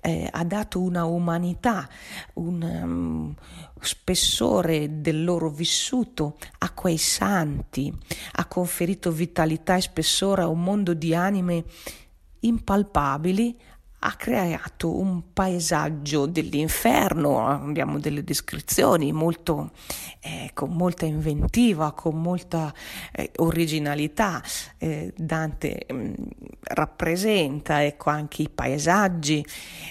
eh, 0.04 0.28
ha 0.30 0.44
dato 0.44 0.80
una 0.80 1.04
umanità, 1.04 1.88
un 2.34 2.60
um, 2.60 3.34
spessore 3.80 5.00
del 5.00 5.22
loro 5.22 5.48
vissuto 5.48 6.38
a 6.58 6.72
quei 6.72 6.98
santi, 6.98 7.96
ha 8.32 8.46
conferito 8.46 9.12
vitalità 9.12 9.76
e 9.76 9.80
spessore 9.80 10.42
a 10.42 10.48
un 10.48 10.60
mondo 10.60 10.92
di 10.92 11.14
anime 11.14 11.64
impalpabili 12.40 13.56
ha 14.04 14.14
creato 14.16 14.98
un 14.98 15.32
paesaggio 15.32 16.26
dell'inferno, 16.26 17.46
abbiamo 17.46 18.00
delle 18.00 18.24
descrizioni 18.24 19.12
molto, 19.12 19.70
eh, 20.20 20.50
con 20.54 20.70
molta 20.70 21.06
inventiva, 21.06 21.92
con 21.92 22.20
molta 22.20 22.74
eh, 23.12 23.30
originalità. 23.36 24.42
Eh, 24.78 25.12
Dante 25.16 25.86
mh, 25.88 25.94
mm, 25.94 26.12
rappresenta 26.62 27.84
ecco, 27.84 28.10
anche 28.10 28.42
i 28.42 28.48
paesaggi 28.48 29.46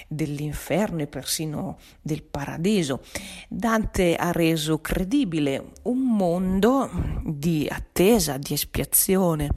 dell'inferno 0.08 1.00
e 1.00 1.06
persino 1.06 1.78
del 2.02 2.22
paradiso. 2.22 3.00
Dante 3.48 4.14
ha 4.16 4.30
reso 4.30 4.82
credibile 4.82 5.72
un 5.84 6.00
mondo 6.00 6.90
di 7.24 7.66
attesa, 7.70 8.36
di 8.36 8.52
espiazione 8.52 9.48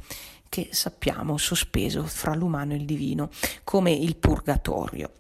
che 0.56 0.70
sappiamo 0.72 1.38
sospeso 1.38 2.06
fra 2.06 2.34
l'umano 2.34 2.72
e 2.72 2.78
il 2.78 2.86
divino, 2.86 3.30
come 3.66 3.92
il 3.92 4.16
purgatorio. 4.16 5.12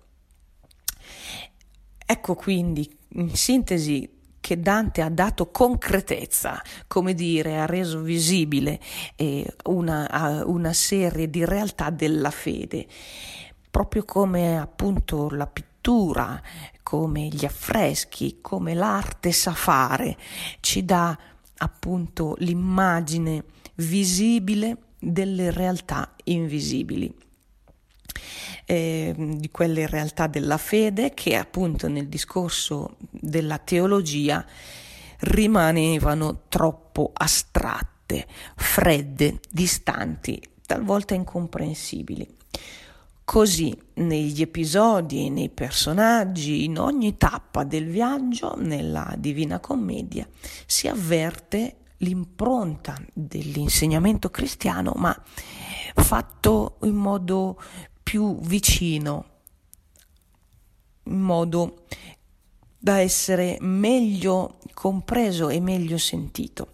Ecco 2.05 2.35
quindi, 2.35 2.89
in 3.15 3.35
sintesi, 3.35 4.09
che 4.39 4.61
Dante 4.61 5.01
ha 5.01 5.09
dato 5.09 5.51
concretezza, 5.51 6.61
come 6.87 7.13
dire, 7.13 7.59
ha 7.59 7.65
reso 7.65 7.99
visibile 7.99 8.79
eh, 9.17 9.45
una, 9.65 10.43
una 10.45 10.71
serie 10.71 11.29
di 11.29 11.43
realtà 11.43 11.89
della 11.89 12.31
fede, 12.31 12.87
proprio 13.69 14.05
come 14.05 14.57
appunto 14.57 15.29
la 15.31 15.47
pittura, 15.47 16.41
come 16.81 17.27
gli 17.27 17.43
affreschi, 17.43 18.37
come 18.39 18.73
l'arte 18.73 19.33
sa 19.33 19.51
fare, 19.51 20.15
ci 20.61 20.85
dà 20.85 21.17
appunto 21.57 22.35
l'immagine 22.37 23.43
visibile 23.75 24.77
delle 25.05 25.51
realtà 25.51 26.15
invisibili. 26.25 27.13
Eh, 28.67 29.13
di 29.15 29.51
quelle 29.51 29.85
realtà 29.85 30.25
della 30.25 30.57
fede 30.57 31.13
che 31.13 31.35
appunto 31.35 31.87
nel 31.87 32.07
discorso 32.07 32.97
della 33.11 33.59
teologia 33.59 34.43
rimanevano 35.19 36.45
troppo 36.49 37.11
astratte, 37.13 38.25
fredde, 38.55 39.39
distanti, 39.51 40.41
talvolta 40.65 41.13
incomprensibili. 41.13 42.27
Così 43.23 43.75
negli 43.95 44.41
episodi, 44.41 45.29
nei 45.29 45.49
personaggi, 45.49 46.63
in 46.63 46.79
ogni 46.79 47.17
tappa 47.17 47.63
del 47.63 47.87
viaggio 47.87 48.55
nella 48.57 49.13
Divina 49.17 49.59
Commedia 49.59 50.27
si 50.65 50.87
avverte 50.87 51.77
l'impronta 51.97 52.99
dell'insegnamento 53.13 54.29
cristiano, 54.29 54.93
ma 54.95 55.19
fatto 55.95 56.77
in 56.83 56.95
modo 56.95 57.61
più 58.03 58.39
vicino, 58.39 59.25
in 61.03 61.19
modo 61.19 61.85
da 62.77 62.99
essere 62.99 63.57
meglio 63.61 64.59
compreso 64.73 65.49
e 65.49 65.59
meglio 65.59 65.97
sentito. 65.97 66.73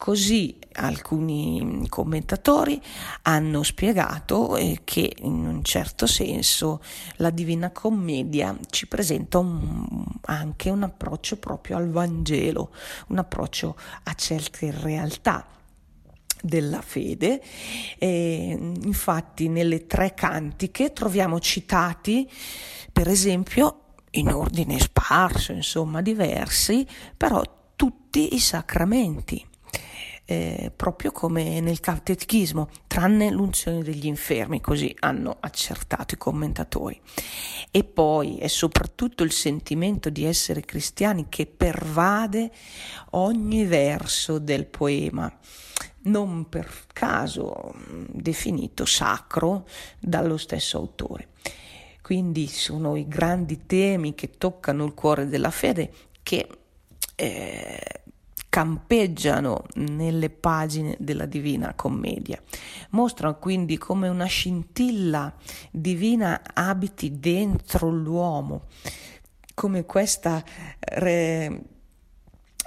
Così 0.00 0.56
alcuni 0.76 1.84
commentatori 1.90 2.80
hanno 3.24 3.62
spiegato 3.62 4.56
eh, 4.56 4.80
che 4.82 5.14
in 5.18 5.44
un 5.44 5.62
certo 5.62 6.06
senso 6.06 6.80
la 7.16 7.28
Divina 7.28 7.70
Commedia 7.70 8.56
ci 8.70 8.88
presenta 8.88 9.36
un, 9.36 10.06
anche 10.22 10.70
un 10.70 10.84
approccio 10.84 11.36
proprio 11.36 11.76
al 11.76 11.90
Vangelo, 11.90 12.70
un 13.08 13.18
approccio 13.18 13.76
a 14.04 14.14
certe 14.14 14.70
realtà 14.70 15.46
della 16.40 16.80
fede. 16.80 17.42
E, 17.98 18.56
infatti 18.82 19.48
nelle 19.48 19.86
tre 19.86 20.14
cantiche 20.14 20.94
troviamo 20.94 21.38
citati 21.40 22.26
per 22.90 23.06
esempio 23.06 23.96
in 24.12 24.32
ordine 24.32 24.80
sparso, 24.80 25.52
insomma 25.52 26.00
diversi, 26.00 26.86
però 27.14 27.42
tutti 27.76 28.34
i 28.34 28.38
sacramenti 28.38 29.48
eh, 30.30 30.70
proprio 30.74 31.10
come 31.10 31.58
nel 31.58 31.80
catechismo, 31.80 32.68
tranne 32.86 33.30
l'unzione 33.30 33.82
degli 33.82 34.06
infermi, 34.06 34.60
così 34.60 34.94
hanno 35.00 35.36
accertato 35.40 36.14
i 36.14 36.18
commentatori. 36.18 37.00
E 37.72 37.82
poi 37.82 38.38
è 38.38 38.46
soprattutto 38.46 39.24
il 39.24 39.32
sentimento 39.32 40.08
di 40.08 40.24
essere 40.24 40.60
cristiani 40.60 41.26
che 41.28 41.46
pervade 41.46 42.52
ogni 43.10 43.64
verso 43.64 44.38
del 44.38 44.66
poema 44.66 45.36
non 46.02 46.48
per 46.48 46.70
caso 46.92 47.74
mm, 47.74 48.04
definito 48.12 48.84
sacro 48.84 49.66
dallo 49.98 50.36
stesso 50.36 50.78
autore. 50.78 51.30
Quindi 52.00 52.46
sono 52.46 52.94
i 52.94 53.08
grandi 53.08 53.66
temi 53.66 54.14
che 54.14 54.30
toccano 54.38 54.84
il 54.84 54.94
cuore 54.94 55.26
della 55.26 55.50
fede 55.50 55.92
che 56.22 56.46
eh, 57.16 57.99
campeggiano 58.50 59.64
nelle 59.76 60.28
pagine 60.28 60.96
della 60.98 61.24
Divina 61.24 61.72
Commedia. 61.74 62.42
Mostrano 62.90 63.38
quindi 63.38 63.78
come 63.78 64.08
una 64.08 64.26
scintilla 64.26 65.32
divina 65.70 66.42
abiti 66.52 67.18
dentro 67.18 67.88
l'uomo, 67.88 68.64
come 69.54 69.86
questa 69.86 70.42
re, 70.78 71.62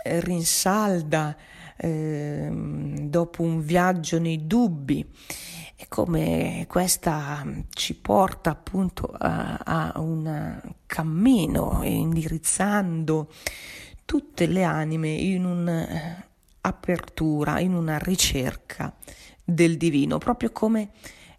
rinsalda 0.05 1.35
eh, 1.75 2.49
dopo 3.01 3.43
un 3.43 3.61
viaggio 3.61 4.19
nei 4.19 4.47
dubbi 4.47 5.05
e 5.75 5.87
come 5.89 6.65
questa 6.69 7.45
ci 7.71 7.95
porta 7.95 8.51
appunto 8.51 9.13
a, 9.17 9.57
a 9.57 9.99
un 9.99 10.61
cammino 10.85 11.81
indirizzando 11.83 13.27
tutte 14.05 14.45
le 14.45 14.63
anime 14.63 15.09
in 15.09 15.45
un'apertura, 15.45 17.59
in 17.59 17.73
una 17.73 17.97
ricerca 17.97 18.95
del 19.43 19.77
divino, 19.77 20.17
proprio 20.17 20.51
come 20.51 20.89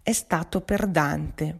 è 0.01 0.11
stato 0.11 0.61
per 0.61 0.87
Dante 0.87 1.59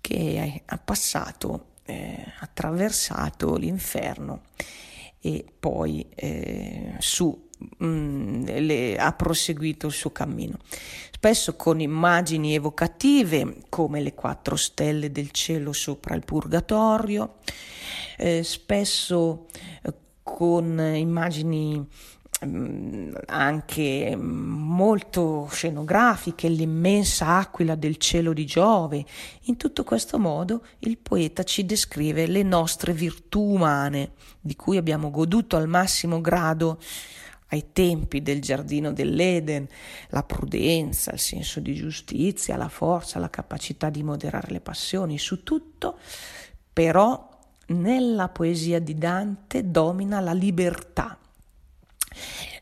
che 0.00 0.62
ha 0.64 0.78
passato, 0.78 1.66
eh, 1.84 2.32
attraversato 2.40 3.56
l'inferno 3.56 4.42
e 5.20 5.44
poi 5.58 6.06
eh, 6.14 6.94
su 6.98 7.48
mh, 7.78 7.86
mm, 7.86 8.44
le, 8.44 8.96
ha 8.96 9.12
proseguito 9.12 9.86
il 9.86 9.92
suo 9.92 10.10
cammino. 10.10 10.58
Spesso 11.10 11.56
con 11.56 11.80
immagini 11.80 12.54
evocative 12.54 13.62
come 13.68 14.00
le 14.00 14.14
quattro 14.14 14.56
stelle 14.56 15.10
del 15.10 15.30
cielo 15.30 15.72
sopra 15.72 16.14
il 16.14 16.24
purgatorio, 16.24 17.36
eh, 18.16 18.42
spesso 18.42 19.46
eh, 19.82 19.92
con 20.34 20.78
immagini 20.94 21.84
mm, 22.44 23.14
anche 23.26 24.16
molto 24.16 25.48
scenografiche, 25.50 26.48
l'immensa 26.48 27.38
aquila 27.38 27.74
del 27.74 27.96
cielo 27.96 28.32
di 28.32 28.44
Giove. 28.44 29.04
In 29.42 29.56
tutto 29.56 29.84
questo 29.84 30.18
modo 30.18 30.64
il 30.80 30.98
poeta 30.98 31.42
ci 31.42 31.64
descrive 31.64 32.26
le 32.26 32.42
nostre 32.42 32.92
virtù 32.92 33.40
umane, 33.40 34.12
di 34.40 34.54
cui 34.54 34.76
abbiamo 34.76 35.10
goduto 35.10 35.56
al 35.56 35.68
massimo 35.68 36.20
grado 36.20 36.78
ai 37.50 37.72
tempi 37.72 38.20
del 38.20 38.42
giardino 38.42 38.92
dell'Eden, 38.92 39.66
la 40.10 40.22
prudenza, 40.22 41.12
il 41.12 41.18
senso 41.18 41.60
di 41.60 41.74
giustizia, 41.74 42.56
la 42.56 42.68
forza, 42.68 43.18
la 43.18 43.30
capacità 43.30 43.88
di 43.88 44.02
moderare 44.02 44.52
le 44.52 44.60
passioni, 44.60 45.18
su 45.18 45.42
tutto 45.42 45.98
però 46.70 47.37
nella 47.68 48.28
poesia 48.28 48.80
di 48.80 48.94
Dante 48.94 49.70
domina 49.70 50.20
la 50.20 50.32
libertà. 50.32 51.18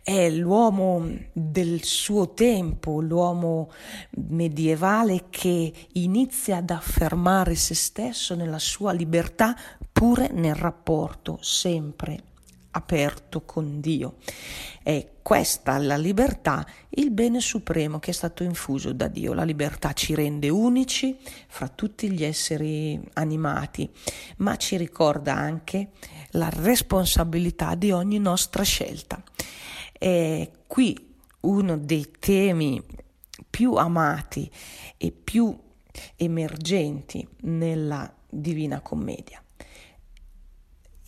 È 0.03 0.31
l'uomo 0.31 1.09
del 1.33 1.83
suo 1.83 2.33
tempo, 2.33 3.01
l'uomo 3.01 3.71
medievale 4.29 5.25
che 5.31 5.73
inizia 5.95 6.59
ad 6.59 6.71
affermare 6.71 7.57
se 7.57 7.75
stesso 7.75 8.35
nella 8.37 8.61
sua 8.61 8.93
libertà 8.93 9.57
pure 9.91 10.31
nel 10.31 10.55
rapporto 10.55 11.39
sempre 11.41 12.35
aperto 12.77 13.43
con 13.43 13.81
Dio. 13.81 14.17
È 14.83 15.09
questa 15.23 15.79
la 15.79 15.97
libertà, 15.97 16.65
il 16.91 17.11
bene 17.11 17.41
supremo 17.41 17.99
che 17.99 18.11
è 18.11 18.15
stato 18.15 18.45
infuso 18.45 18.93
da 18.93 19.09
Dio. 19.09 19.33
La 19.33 19.43
libertà 19.43 19.93
ci 19.93 20.15
rende 20.15 20.49
unici 20.49 21.17
fra 21.49 21.69
tutti 21.69 22.11
gli 22.11 22.23
esseri 22.23 23.01
animati, 23.15 23.91
ma 24.39 24.57
ci 24.57 24.77
ricorda 24.77 25.35
anche 25.35 25.91
la 26.33 26.51
responsabilità 26.51 27.75
di 27.75 27.91
ogni 27.91 28.19
nostra 28.19 28.63
scelta. 28.63 29.23
È 29.93 30.51
qui 30.67 31.15
uno 31.41 31.79
dei 31.79 32.11
temi 32.19 32.81
più 33.49 33.75
amati 33.75 34.51
e 34.99 35.11
più 35.11 35.59
emergenti 36.17 37.27
nella 37.41 38.13
Divina 38.29 38.81
Commedia. 38.81 39.41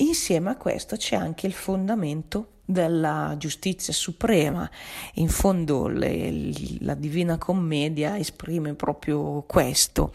Insieme 0.00 0.50
a 0.50 0.56
questo 0.56 0.96
c'è 0.96 1.16
anche 1.16 1.46
il 1.46 1.52
fondamento 1.52 2.58
della 2.64 3.34
giustizia 3.38 3.92
suprema. 3.92 4.70
In 5.14 5.28
fondo 5.28 5.88
le, 5.88 6.52
la 6.80 6.94
Divina 6.94 7.38
Commedia 7.38 8.18
esprime 8.18 8.74
proprio 8.74 9.42
questo, 9.42 10.14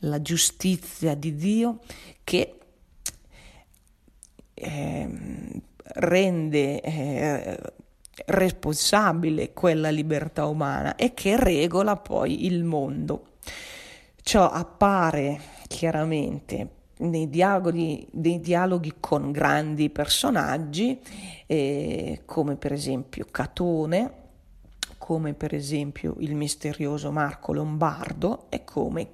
la 0.00 0.20
giustizia 0.20 1.14
di 1.14 1.34
Dio 1.34 1.78
che 2.24 2.58
eh, 4.54 5.08
rende 5.94 6.80
eh, 6.80 7.58
responsabile 8.26 9.52
quella 9.52 9.90
libertà 9.90 10.46
umana 10.46 10.96
e 10.96 11.14
che 11.14 11.36
regola 11.36 11.96
poi 11.96 12.46
il 12.46 12.64
mondo. 12.64 13.28
Ciò 14.20 14.50
appare 14.50 15.40
chiaramente 15.68 16.80
nei 16.98 17.28
dialoghi, 17.28 18.06
nei 18.12 18.40
dialoghi 18.40 18.94
con 19.00 19.32
grandi 19.32 19.90
personaggi 19.90 21.00
eh, 21.46 22.22
come 22.24 22.56
per 22.56 22.72
esempio 22.72 23.26
Catone, 23.30 24.12
come 24.98 25.34
per 25.34 25.54
esempio 25.54 26.16
il 26.18 26.34
misterioso 26.34 27.10
Marco 27.10 27.52
Lombardo 27.52 28.46
e 28.48 28.64
come 28.64 29.08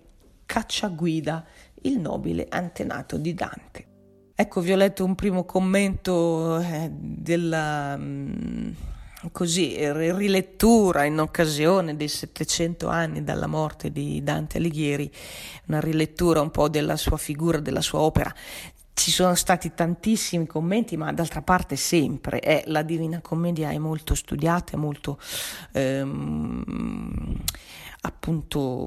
Cacciaguida, 0.44 1.44
il 1.82 1.98
nobile 1.98 2.46
antenato 2.48 3.16
di 3.16 3.34
Dante. 3.34 3.86
Ecco, 4.34 4.60
vi 4.60 4.72
ho 4.72 4.76
letto 4.76 5.04
un 5.04 5.14
primo 5.14 5.44
commento 5.44 6.58
eh, 6.60 6.90
della... 6.92 7.96
Mh, 7.96 8.02
mm, 8.02 8.70
così, 9.32 9.76
rilettura 9.92 11.04
in 11.04 11.18
occasione 11.18 11.96
dei 11.96 12.08
700 12.08 12.88
anni 12.88 13.24
dalla 13.24 13.46
morte 13.46 13.90
di 13.90 14.22
Dante 14.22 14.58
Alighieri, 14.58 15.10
una 15.66 15.80
rilettura 15.80 16.40
un 16.40 16.50
po' 16.50 16.68
della 16.68 16.96
sua 16.96 17.16
figura, 17.16 17.58
della 17.60 17.80
sua 17.80 18.00
opera. 18.00 18.34
Ci 18.92 19.10
sono 19.10 19.34
stati 19.34 19.72
tantissimi 19.74 20.46
commenti, 20.46 20.96
ma 20.96 21.12
d'altra 21.12 21.42
parte 21.42 21.76
sempre 21.76 22.40
eh, 22.40 22.62
la 22.66 22.82
Divina 22.82 23.20
Commedia 23.20 23.70
è 23.70 23.78
molto 23.78 24.14
studiata, 24.14 24.72
è 24.72 24.76
molto 24.76 25.18
ehm, 25.72 27.36
appunto 28.00 28.86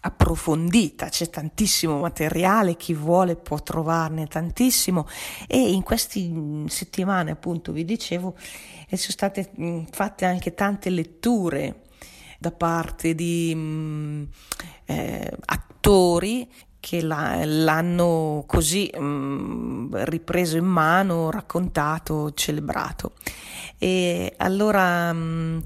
approfondita, 0.00 1.08
c'è 1.08 1.28
tantissimo 1.28 1.98
materiale, 1.98 2.76
chi 2.76 2.94
vuole 2.94 3.36
può 3.36 3.60
trovarne 3.62 4.26
tantissimo. 4.26 5.06
E 5.46 5.72
in 5.72 5.82
queste 5.82 6.20
mm, 6.20 6.66
settimane 6.66 7.32
appunto 7.32 7.72
vi 7.72 7.84
dicevo 7.84 8.36
sono 8.96 9.12
state 9.12 9.50
mm, 9.60 9.84
fatte 9.90 10.24
anche 10.24 10.54
tante 10.54 10.90
letture 10.90 11.82
da 12.38 12.50
parte 12.50 13.14
di 13.14 13.54
mh, 13.54 14.28
eh, 14.86 15.30
attori 15.44 16.50
che 16.80 17.02
la, 17.02 17.44
l'hanno 17.44 18.44
così 18.46 18.90
mh, 18.92 19.02
mm, 19.02 19.94
ripreso 20.04 20.56
in 20.56 20.64
mano, 20.64 21.30
raccontato, 21.30 22.32
celebrato. 22.32 23.12
E 23.78 24.34
allora 24.38 25.12
mh, 25.12 25.18
mm, 25.18 25.58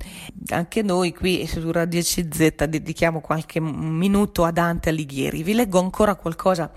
anche 0.49 0.83
noi 0.83 1.15
qui 1.15 1.47
su 1.47 1.71
Radio 1.71 2.03
CZ 2.03 2.65
dedichiamo 2.65 3.21
qualche 3.21 3.61
minuto 3.61 4.45
a 4.45 4.51
Dante 4.51 4.91
Alighieri. 4.91 5.43
Vi 5.43 5.55
leggo 5.55 5.79
ancora 5.79 6.17
qualcosa 6.17 6.71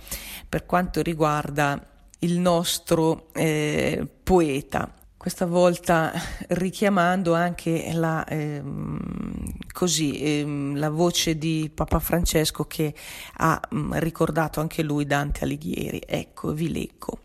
per 0.47 0.65
quanto 0.65 1.01
riguarda 1.01 1.83
il 2.19 2.39
nostro 2.39 3.27
eh, 3.33 4.07
poeta 4.23 4.91
questa 5.27 5.45
volta 5.45 6.13
richiamando 6.47 7.35
anche 7.35 7.91
la, 7.91 8.25
ehm, 8.25 9.57
così, 9.73 10.21
ehm, 10.21 10.77
la 10.77 10.89
voce 10.89 11.37
di 11.37 11.69
Papa 11.73 11.99
Francesco 11.99 12.63
che 12.63 12.95
ha 13.39 13.59
mh, 13.69 13.77
mm, 13.77 13.93
ricordato 13.95 14.61
anche 14.61 14.83
lui 14.83 15.05
Dante 15.05 15.43
Alighieri. 15.43 16.01
Ecco, 16.07 16.53
vi 16.53 16.71
leggo. 16.71 17.19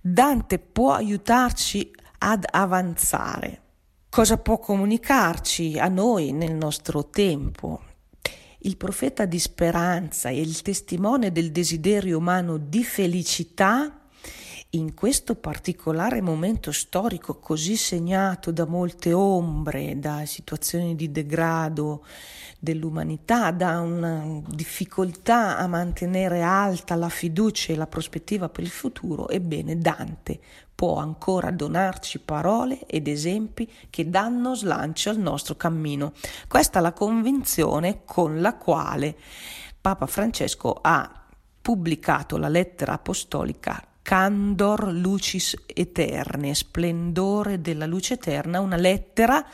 Dante 0.00 0.60
può 0.60 0.92
aiutarci 0.92 1.90
ad 2.18 2.46
avanzare. 2.48 3.62
Cosa 4.08 4.36
può 4.36 4.60
comunicarci 4.60 5.76
a 5.76 5.88
noi 5.88 6.30
nel 6.30 6.54
nostro 6.54 7.08
tempo? 7.08 7.82
Il 8.60 8.76
profeta 8.76 9.24
di 9.24 9.40
speranza 9.40 10.28
e 10.28 10.40
il 10.40 10.62
testimone 10.62 11.32
del 11.32 11.50
desiderio 11.50 12.18
umano 12.18 12.58
di 12.58 12.84
felicità 12.84 13.97
in 14.72 14.92
questo 14.92 15.34
particolare 15.34 16.20
momento 16.20 16.72
storico 16.72 17.38
così 17.38 17.74
segnato 17.76 18.50
da 18.50 18.66
molte 18.66 19.14
ombre, 19.14 19.98
da 19.98 20.26
situazioni 20.26 20.94
di 20.94 21.10
degrado 21.10 22.04
dell'umanità, 22.58 23.50
da 23.50 23.80
una 23.80 24.42
difficoltà 24.46 25.56
a 25.56 25.66
mantenere 25.66 26.42
alta 26.42 26.96
la 26.96 27.08
fiducia 27.08 27.72
e 27.72 27.76
la 27.76 27.86
prospettiva 27.86 28.50
per 28.50 28.64
il 28.64 28.70
futuro, 28.70 29.28
ebbene 29.28 29.78
Dante 29.78 30.38
può 30.74 30.98
ancora 30.98 31.50
donarci 31.50 32.20
parole 32.20 32.86
ed 32.86 33.08
esempi 33.08 33.68
che 33.90 34.10
danno 34.10 34.54
slancio 34.54 35.10
al 35.10 35.18
nostro 35.18 35.56
cammino. 35.56 36.12
Questa 36.46 36.78
è 36.78 36.82
la 36.82 36.92
convinzione 36.92 38.02
con 38.04 38.40
la 38.40 38.54
quale 38.54 39.16
Papa 39.80 40.06
Francesco 40.06 40.78
ha 40.80 41.24
pubblicato 41.60 42.36
la 42.36 42.48
lettera 42.48 42.92
apostolica 42.92 43.82
Candor 44.08 44.90
Lucis 44.90 45.54
Eterne, 45.66 46.54
splendore 46.54 47.60
della 47.60 47.84
luce 47.84 48.14
eterna, 48.14 48.58
una 48.58 48.76
lettera 48.76 49.44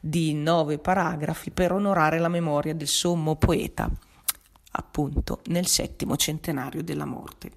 di 0.00 0.34
nove 0.34 0.78
paragrafi 0.78 1.52
per 1.52 1.70
onorare 1.70 2.18
la 2.18 2.26
memoria 2.26 2.74
del 2.74 2.88
sommo 2.88 3.36
poeta, 3.36 3.88
appunto 4.72 5.42
nel 5.44 5.68
settimo 5.68 6.16
centenario 6.16 6.82
della 6.82 7.04
morte. 7.04 7.52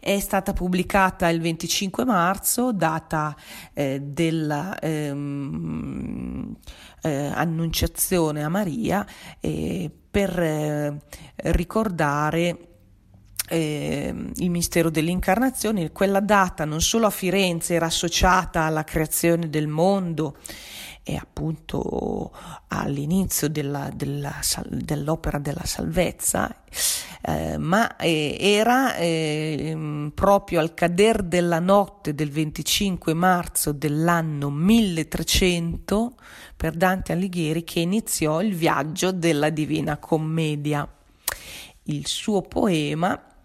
È 0.00 0.18
stata 0.18 0.52
pubblicata 0.52 1.28
il 1.28 1.40
25 1.40 2.04
marzo, 2.04 2.72
data 2.72 3.36
eh, 3.72 4.00
della 4.02 4.76
ehm, 4.80 6.56
eh, 7.00 7.30
a 8.42 8.48
Maria, 8.48 9.06
eh, 9.38 9.88
per 10.10 10.36
eh, 10.36 11.00
ricordare 11.36 12.75
eh, 13.48 14.14
il 14.34 14.50
mistero 14.50 14.90
dell'incarnazione, 14.90 15.92
quella 15.92 16.20
data 16.20 16.64
non 16.64 16.80
solo 16.80 17.06
a 17.06 17.10
Firenze 17.10 17.74
era 17.74 17.86
associata 17.86 18.62
alla 18.62 18.84
creazione 18.84 19.48
del 19.48 19.68
mondo 19.68 20.36
e 21.08 21.14
appunto 21.14 22.32
all'inizio 22.66 23.48
della, 23.48 23.90
della, 23.94 24.34
dell'opera 24.68 25.38
della 25.38 25.64
salvezza, 25.64 26.64
eh, 27.22 27.58
ma 27.58 27.94
eh, 27.94 28.36
era 28.40 28.96
eh, 28.96 30.10
proprio 30.12 30.58
al 30.58 30.74
cader 30.74 31.22
della 31.22 31.60
notte 31.60 32.12
del 32.12 32.32
25 32.32 33.14
marzo 33.14 33.70
dell'anno 33.70 34.50
1300 34.50 36.14
per 36.56 36.74
Dante 36.74 37.12
Alighieri 37.12 37.62
che 37.62 37.78
iniziò 37.78 38.42
il 38.42 38.56
viaggio 38.56 39.12
della 39.12 39.50
Divina 39.50 39.98
Commedia. 39.98 40.88
Il 41.84 42.08
suo 42.08 42.42
poema 42.42 43.35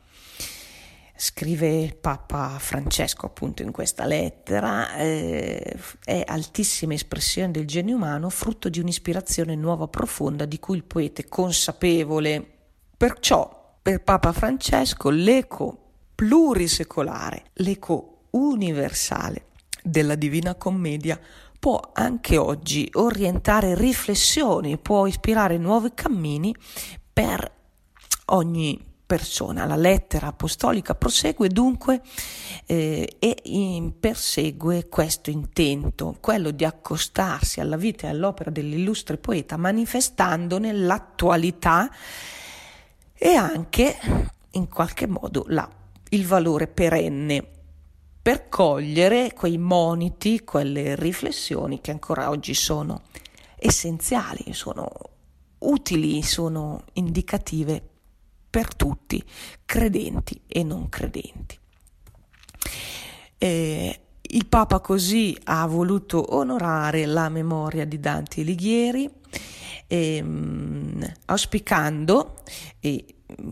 scrive 1.21 1.95
Papa 2.01 2.57
Francesco 2.57 3.27
appunto 3.27 3.61
in 3.61 3.71
questa 3.71 4.05
lettera, 4.07 4.95
eh, 4.95 5.77
è 6.03 6.23
altissima 6.25 6.95
espressione 6.95 7.51
del 7.51 7.67
genio 7.67 7.95
umano, 7.95 8.31
frutto 8.31 8.69
di 8.69 8.79
un'ispirazione 8.79 9.53
nuova 9.53 9.87
profonda 9.87 10.45
di 10.45 10.57
cui 10.57 10.77
il 10.77 10.83
poeta 10.83 11.21
è 11.21 11.27
consapevole. 11.27 12.43
Perciò 12.97 13.77
per 13.79 14.01
Papa 14.01 14.31
Francesco 14.31 15.11
l'eco 15.11 15.91
plurisecolare, 16.15 17.43
l'eco 17.53 18.23
universale 18.31 19.45
della 19.83 20.15
Divina 20.15 20.55
Commedia 20.55 21.19
può 21.59 21.91
anche 21.93 22.37
oggi 22.37 22.89
orientare 22.93 23.75
riflessioni, 23.75 24.79
può 24.79 25.05
ispirare 25.05 25.59
nuovi 25.59 25.91
cammini 25.93 26.55
per 27.13 27.51
ogni 28.25 28.89
persona. 29.11 29.65
La 29.65 29.75
lettera 29.75 30.27
apostolica 30.27 30.95
prosegue 30.95 31.49
dunque 31.49 31.99
eh, 32.65 33.17
e 33.19 33.37
in, 33.43 33.99
persegue 33.99 34.87
questo 34.87 35.29
intento, 35.29 36.15
quello 36.21 36.51
di 36.51 36.63
accostarsi 36.63 37.59
alla 37.59 37.75
vita 37.75 38.07
e 38.07 38.11
all'opera 38.11 38.51
dell'illustre 38.51 39.17
poeta 39.17 39.57
manifestandone 39.57 40.71
l'attualità 40.71 41.91
e 43.13 43.33
anche 43.33 43.97
in 44.51 44.69
qualche 44.69 45.07
modo 45.07 45.43
la, 45.47 45.69
il 46.11 46.25
valore 46.25 46.67
perenne 46.67 47.45
per 48.21 48.47
cogliere 48.47 49.33
quei 49.33 49.57
moniti, 49.57 50.45
quelle 50.45 50.95
riflessioni 50.95 51.81
che 51.81 51.91
ancora 51.91 52.29
oggi 52.29 52.53
sono 52.53 53.01
essenziali, 53.57 54.53
sono 54.53 54.89
utili, 55.57 56.23
sono 56.23 56.83
indicative 56.93 57.89
per 58.51 58.75
tutti, 58.75 59.23
credenti 59.65 60.39
e 60.45 60.63
non 60.63 60.89
credenti. 60.89 61.57
Eh, 63.37 63.99
il 64.21 64.45
Papa 64.45 64.81
così 64.81 65.35
ha 65.45 65.65
voluto 65.65 66.35
onorare 66.35 67.05
la 67.05 67.29
memoria 67.29 67.85
di 67.85 67.99
Dante 67.99 68.41
Alighieri, 68.41 69.09
ehm, 69.87 71.11
auspicando 71.25 72.35
eh, 72.79 73.05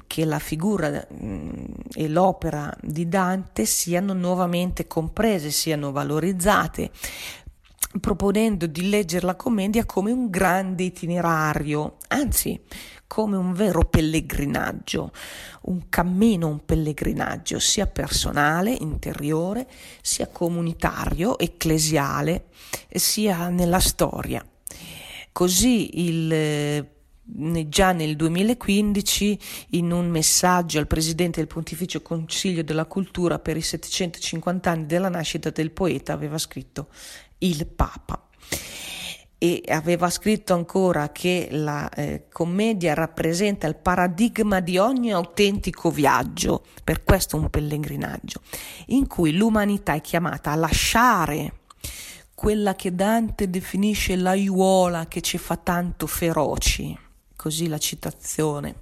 che 0.05 0.25
la 0.25 0.39
figura 0.39 1.07
mm, 1.11 1.63
e 1.93 2.07
l'opera 2.07 2.75
di 2.81 3.07
Dante 3.07 3.65
siano 3.65 4.13
nuovamente 4.13 4.85
comprese, 4.85 5.49
siano 5.49 5.91
valorizzate, 5.91 6.91
proponendo 7.99 8.67
di 8.67 8.89
leggere 8.89 9.25
la 9.25 9.35
commedia 9.35 9.85
come 9.85 10.11
un 10.11 10.29
grande 10.29 10.83
itinerario, 10.83 11.97
anzi 12.09 12.59
come 13.09 13.37
un 13.37 13.53
vero 13.53 13.85
pellegrinaggio, 13.85 15.11
un 15.61 15.89
cammino, 15.89 16.47
un 16.47 16.63
pellegrinaggio 16.63 17.57
sia 17.57 17.87
personale, 17.87 18.69
interiore, 18.69 19.67
sia 19.99 20.27
comunitario, 20.27 21.39
ecclesiale, 21.39 22.49
sia 22.87 23.49
nella 23.49 23.79
storia. 23.79 24.45
Così 25.31 26.05
il 26.07 26.87
già 27.31 27.91
nel 27.91 28.15
2015 28.15 29.39
in 29.71 29.91
un 29.91 30.07
messaggio 30.09 30.79
al 30.79 30.87
presidente 30.87 31.39
del 31.39 31.47
Pontificio 31.47 32.01
Consiglio 32.01 32.63
della 32.63 32.85
Cultura 32.85 33.39
per 33.39 33.55
i 33.55 33.61
750 33.61 34.69
anni 34.69 34.85
della 34.85 35.09
nascita 35.09 35.49
del 35.49 35.71
poeta 35.71 36.13
aveva 36.13 36.39
scritto 36.39 36.87
il 37.39 37.67
Papa 37.67 38.29
e 39.41 39.63
aveva 39.69 40.09
scritto 40.09 40.53
ancora 40.53 41.13
che 41.13 41.47
la 41.49 41.89
eh, 41.89 42.25
commedia 42.29 42.93
rappresenta 42.93 43.67
il 43.67 43.75
paradigma 43.75 44.59
di 44.59 44.77
ogni 44.77 45.13
autentico 45.13 45.89
viaggio, 45.89 46.65
per 46.83 47.05
questo 47.05 47.37
un 47.37 47.49
pellegrinaggio, 47.49 48.41
in 48.87 49.07
cui 49.07 49.31
l'umanità 49.31 49.93
è 49.93 50.01
chiamata 50.01 50.51
a 50.51 50.55
lasciare 50.55 51.53
quella 52.35 52.75
che 52.75 52.93
Dante 52.93 53.49
definisce 53.49 54.17
l'aiuola 54.17 55.07
che 55.07 55.21
ci 55.21 55.37
fa 55.37 55.55
tanto 55.55 56.05
feroci, 56.05 56.97
così 57.37 57.67
la 57.67 57.77
citazione, 57.77 58.75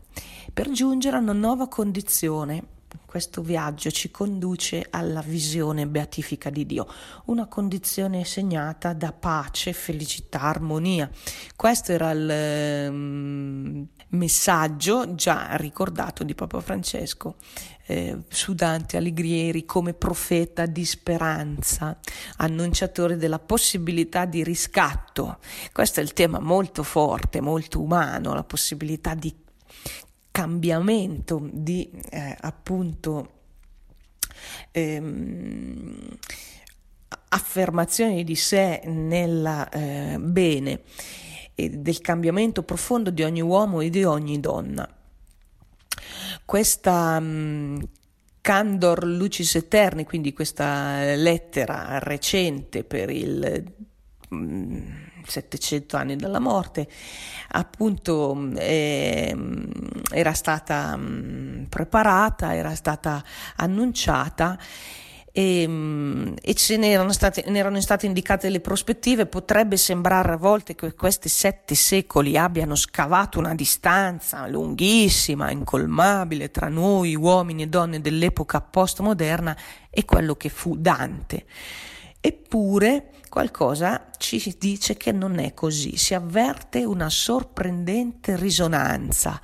per 0.52 0.72
giungere 0.72 1.18
a 1.18 1.20
una 1.20 1.34
nuova 1.34 1.68
condizione 1.68 2.64
questo 3.08 3.42
viaggio 3.42 3.90
ci 3.90 4.12
conduce 4.12 4.86
alla 4.90 5.22
visione 5.22 5.88
beatifica 5.88 6.50
di 6.50 6.66
Dio, 6.66 6.86
una 7.26 7.48
condizione 7.48 8.26
segnata 8.26 8.92
da 8.92 9.14
pace, 9.14 9.72
felicità, 9.72 10.42
armonia. 10.42 11.10
Questo 11.56 11.94
era 11.94 12.12
il 12.12 12.92
um, 12.92 13.88
messaggio 14.10 15.16
già 15.16 15.56
ricordato 15.56 16.26
di 16.26 16.36
Papa 16.36 16.60
Francesco 16.60 17.38
eh, 17.86 18.24
su 18.28 18.54
Dante 18.54 18.98
Alighieri 18.98 19.64
come 19.64 19.94
profeta 19.94 20.66
di 20.66 20.84
speranza, 20.84 21.98
annunciatore 22.38 23.16
della 23.16 23.40
possibilità 23.40 24.26
di 24.26 24.44
riscatto. 24.44 25.38
Questo 25.72 26.02
è 26.02 26.04
il 26.04 26.12
tema 26.12 26.40
molto 26.40 26.84
forte, 26.84 27.40
molto 27.40 27.82
umano, 27.82 28.34
la 28.34 28.44
possibilità 28.44 29.16
di 29.16 29.34
cambiamento 30.38 31.50
di 31.52 31.90
eh, 32.12 32.38
appunto 32.42 33.32
ehm, 34.70 36.16
affermazione 37.30 38.24
di 38.24 38.36
sé 38.36 38.84
nel 38.86 39.68
eh, 39.72 40.18
bene 40.20 40.82
e 41.56 41.72
del 41.72 42.02
cambiamento 42.02 42.62
profondo 42.62 43.10
di 43.10 43.24
ogni 43.24 43.42
uomo 43.42 43.82
e 43.82 43.90
di 43.90 44.04
ogni 44.04 44.40
donna. 44.40 44.88
Questa 46.46 47.20
mh, 47.20 47.26
mm, 47.26 47.80
Candor 48.40 49.06
Lucis 49.06 49.56
Eterni, 49.56 50.04
quindi 50.06 50.34
questa 50.34 51.16
lettera 51.16 51.98
recente 51.98 52.84
per 52.84 53.10
il 53.10 53.74
700 54.30 55.98
anni 55.98 56.16
dalla 56.16 56.40
morte, 56.40 56.88
appunto 57.50 58.52
eh, 58.56 59.36
era 60.12 60.34
stata 60.34 60.96
mh, 60.96 61.68
preparata, 61.70 62.56
era 62.56 62.76
stata 62.76 63.24
annunciata 63.56 64.58
e, 65.38 66.34
e 66.42 66.54
ce 66.56 66.78
n'erano 66.78 67.12
state, 67.12 67.44
ne 67.48 67.60
erano 67.60 67.80
state 67.80 68.08
indicate 68.08 68.50
le 68.50 68.60
prospettive. 68.60 69.28
Potrebbe 69.28 69.78
sembrare 69.78 70.34
a 70.34 70.38
volte 70.38 70.74
che 70.74 70.96
questi 70.96 71.30
sette 71.30 71.76
secoli 71.76 72.36
abbiano 72.36 72.74
scavato 72.74 73.38
una 73.38 73.54
distanza 73.54 74.48
lunghissima, 74.48 75.52
incolmabile 75.52 76.50
tra 76.50 76.70
noi 76.70 77.16
uomini 77.16 77.62
e 77.62 77.68
donne 77.68 78.02
dell'epoca 78.02 78.62
postmoderna 78.62 79.56
e 79.92 80.06
quello 80.06 80.34
che 80.34 80.50
fu 80.50 80.76
Dante. 80.76 81.46
Eppure 82.20 83.12
qualcosa 83.30 84.10
ci 84.18 84.56
dice 84.58 84.98
che 84.98 85.12
non 85.12 85.40
è 85.40 85.54
così, 85.54 85.98
si 85.98 86.14
avverte 86.14 86.84
una 86.84 87.10
sorprendente 87.10 88.36
risonanza, 88.36 89.40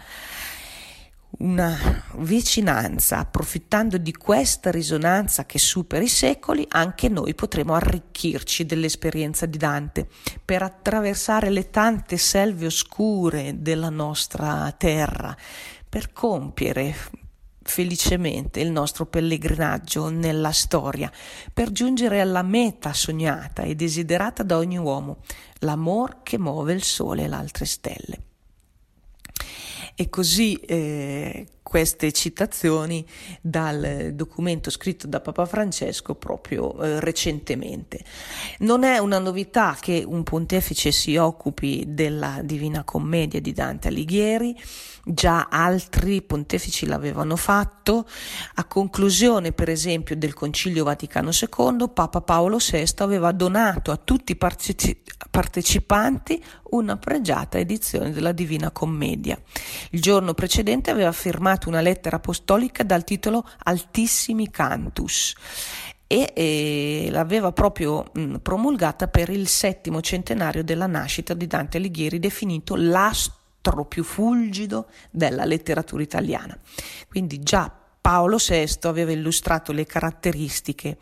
una 1.39 2.03
vicinanza, 2.17 3.19
approfittando 3.19 3.97
di 3.97 4.13
questa 4.13 4.71
risonanza 4.71 5.45
che 5.45 5.59
supera 5.59 6.03
i 6.03 6.07
secoli, 6.07 6.65
anche 6.69 7.09
noi 7.09 7.35
potremo 7.35 7.73
arricchirci 7.73 8.65
dell'esperienza 8.65 9.45
di 9.45 9.57
Dante 9.57 10.07
per 10.43 10.61
attraversare 10.61 11.49
le 11.49 11.69
tante 11.69 12.17
selve 12.17 12.65
oscure 12.65 13.61
della 13.61 13.89
nostra 13.89 14.73
terra, 14.77 15.35
per 15.87 16.11
compiere 16.11 16.95
felicemente 17.63 18.59
il 18.59 18.71
nostro 18.71 19.05
pellegrinaggio 19.05 20.09
nella 20.09 20.51
storia 20.51 21.11
per 21.51 21.71
giungere 21.71 22.21
alla 22.21 22.43
meta 22.43 22.93
sognata 22.93 23.63
e 23.63 23.75
desiderata 23.75 24.43
da 24.43 24.57
ogni 24.57 24.77
uomo, 24.77 25.17
l'amor 25.59 26.21
che 26.23 26.37
muove 26.37 26.73
il 26.73 26.83
sole 26.83 27.23
e 27.23 27.27
le 27.27 27.35
altre 27.35 27.65
stelle. 27.65 28.21
E 29.95 30.09
così 30.09 30.55
eh, 30.55 31.47
queste 31.73 32.11
citazioni 32.11 33.03
dal 33.41 34.11
documento 34.13 34.69
scritto 34.69 35.07
da 35.07 35.21
Papa 35.21 35.47
Francesco 35.47 36.13
proprio 36.13 36.79
eh, 36.79 36.99
recentemente. 36.99 38.05
Non 38.59 38.83
è 38.83 38.99
una 38.99 39.17
novità 39.17 39.75
che 39.81 40.03
un 40.05 40.21
pontefice 40.21 40.91
si 40.91 41.17
occupi 41.17 41.83
della 41.87 42.41
Divina 42.43 42.83
Commedia 42.83 43.41
di 43.41 43.53
Dante 43.53 43.87
Alighieri, 43.87 44.55
già 45.03 45.47
altri 45.49 46.21
pontefici 46.21 46.85
l'avevano 46.85 47.35
fatto. 47.35 48.05
A 48.53 48.65
conclusione, 48.65 49.51
per 49.51 49.69
esempio, 49.69 50.15
del 50.15 50.35
Concilio 50.35 50.83
Vaticano 50.83 51.31
II, 51.31 51.89
Papa 51.91 52.21
Paolo 52.21 52.57
VI 52.57 52.85
aveva 52.97 53.31
donato 53.31 53.89
a 53.89 53.97
tutti 53.97 54.33
i 54.33 54.35
partecipanti 54.35 55.02
una 56.71 56.97
pregiata 56.97 57.57
edizione 57.57 58.11
della 58.11 58.31
Divina 58.31 58.71
Commedia. 58.71 59.39
Il 59.91 60.01
giorno 60.01 60.33
precedente 60.33 60.91
aveva 60.91 61.11
firmato 61.11 61.69
una 61.69 61.81
lettera 61.81 62.17
apostolica 62.17 62.83
dal 62.83 63.03
titolo 63.03 63.47
Altissimi 63.63 64.49
Cantus 64.49 65.33
e, 66.07 66.31
e 66.35 67.07
l'aveva 67.09 67.51
proprio 67.51 68.05
mh, 68.11 68.35
promulgata 68.37 69.07
per 69.07 69.29
il 69.29 69.47
settimo 69.47 70.01
centenario 70.01 70.63
della 70.63 70.87
nascita 70.87 71.33
di 71.33 71.47
Dante 71.47 71.77
Alighieri, 71.77 72.19
definito 72.19 72.75
l'astro 72.75 73.85
più 73.85 74.03
fulgido 74.03 74.87
della 75.09 75.45
letteratura 75.45 76.03
italiana. 76.03 76.57
Quindi 77.07 77.41
già 77.41 77.71
Paolo 77.99 78.37
VI 78.37 78.79
aveva 78.81 79.11
illustrato 79.11 79.71
le 79.71 79.85
caratteristiche 79.85 80.97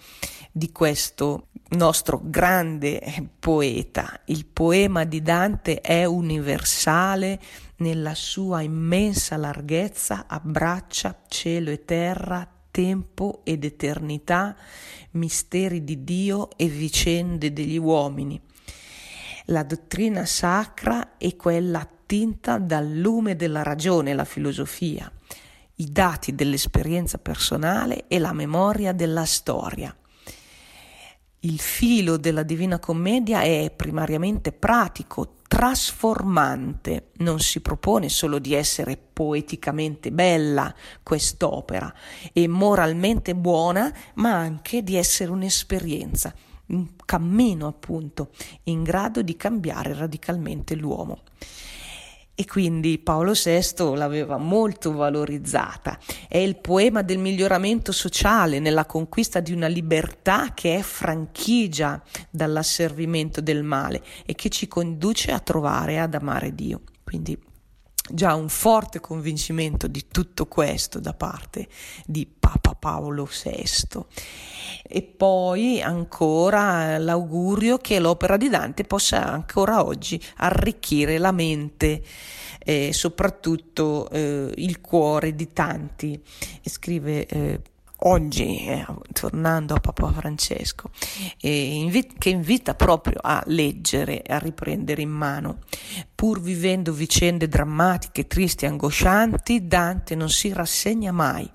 di 0.52 0.72
questo 0.72 1.48
nostro 1.72 2.22
grande 2.24 3.30
poeta. 3.40 4.22
Il 4.26 4.46
poema 4.46 5.04
di 5.04 5.22
Dante 5.22 5.82
è 5.82 6.06
universale 6.06 7.40
nella 7.78 8.16
sua 8.16 8.62
immensa 8.62 9.38
larghezza, 9.38 10.26
abbraccia 10.28 11.24
cielo 11.28 11.70
e 11.70 11.86
terra, 11.86 12.48
tempo 12.72 13.42
ed 13.44 13.64
eternità, 13.64 14.56
misteri 15.12 15.84
di 15.84 16.04
Dio 16.04 16.50
e 16.58 16.68
vicende 16.68 17.54
degli 17.54 17.78
uomini. 17.78 18.40
La 19.46 19.64
dottrina 19.64 20.26
sacra 20.26 21.18
è 21.18 21.36
quella 21.36 21.80
attinta 21.80 22.58
dal 22.58 22.90
lume 22.90 23.36
della 23.36 23.64
ragione, 23.64 24.14
la 24.14 24.26
filosofia, 24.26 25.12
i 25.76 25.92
dati 25.92 26.36
dell'esperienza 26.36 27.18
personale 27.18 28.08
e 28.08 28.20
la 28.20 28.34
memoria 28.34 28.94
della 28.94 29.26
storia. 29.26 29.96
Il 31.44 31.60
filo 31.60 32.18
della 32.18 32.44
Divina 32.44 32.78
Commedia 32.78 33.42
è 33.42 33.74
primariamente 33.76 34.52
pratico, 34.52 35.38
trasformante, 35.48 37.08
non 37.18 37.40
si 37.40 37.62
propone 37.62 38.10
solo 38.10 38.38
di 38.38 38.54
essere 38.54 38.96
poeticamente 38.96 40.12
bella 40.12 40.72
quest'opera 41.02 41.92
e 42.32 42.48
moralmente 42.48 43.34
buona, 43.34 43.92
ma 44.16 44.36
anche 44.36 44.84
di 44.84 44.96
essere 44.96 45.32
un'esperienza, 45.32 46.32
un 46.68 46.90
cammino 47.06 47.66
appunto 47.66 48.30
in 48.66 48.84
grado 48.84 49.24
di 49.24 49.36
cambiare 49.36 49.96
radicalmente 49.96 50.76
l'uomo 50.76 51.24
e 52.42 52.46
quindi 52.46 52.98
Paolo 52.98 53.34
VI 53.34 53.96
l'aveva 53.96 54.38
molto 54.38 54.94
valorizzata. 54.94 56.00
È 56.28 56.38
il 56.38 56.58
poema 56.58 57.04
del 57.04 57.20
miglioramento 57.20 57.92
sociale 57.92 58.58
nella 58.58 58.86
conquista 58.86 59.40
di 59.40 59.54
una 59.54 59.68
libertà 59.68 60.52
che 60.56 60.78
è 60.78 60.82
franchigia 60.82 62.02
dall'asservimento 62.32 63.42
del 63.42 63.62
male 63.62 64.02
e 64.26 64.34
che 64.34 64.50
ci 64.50 64.68
conduce 64.68 65.32
a 65.32 65.40
trovare 65.40 66.00
ad 66.00 66.16
amare 66.16 66.56
Dio. 66.56 66.82
Quindi 67.04 67.38
già 68.14 68.36
un 68.36 68.50
forte 68.50 69.00
convincimento 69.00 69.88
di 69.88 70.06
tutto 70.10 70.46
questo 70.46 71.00
da 71.00 71.14
parte 71.14 71.68
di 72.06 72.28
Papa 72.28 72.76
Paolo 72.76 73.26
VI. 73.26 74.06
E 74.84 75.02
poi 75.02 75.82
ancora 75.82 76.98
l'augurio 76.98 77.78
che 77.78 78.00
l'opera 78.00 78.38
di 78.38 78.50
Dante 78.50 78.84
possa 78.84 79.26
ancora 79.26 79.84
oggi 79.84 80.22
arricchire 80.38 81.18
la 81.18 81.32
mente 81.32 82.04
e 82.64 82.94
soprattutto 82.94 84.10
eh, 84.10 84.52
il 84.56 84.82
cuore 84.82 85.36
di 85.36 85.54
tanti. 85.54 86.22
Scrive 86.64 87.26
eh, 87.26 87.62
oggi, 88.04 88.66
eh, 88.66 88.86
tornando 89.14 89.74
a 89.74 89.80
Papa 89.80 90.12
Francesco, 90.12 90.90
eh, 91.40 91.76
invi- 91.76 92.14
che 92.18 92.30
invita 92.30 92.76
proprio 92.76 93.20
a 93.22 93.44
leggere, 93.48 94.22
a 94.26 94.38
riprendere 94.38 95.02
in 95.02 95.10
mano. 95.10 95.60
Pur 96.14 96.42
vivendo 96.42 96.94
vicende 96.94 97.48
drammatiche, 97.48 98.28
tristi 98.28 98.66
e 98.66 98.70
angoscianti, 98.70 99.68
Dante 99.68 100.16
non 100.16 100.30
si 100.30 100.54
rassegna 100.54 101.12
mai, 101.12 101.50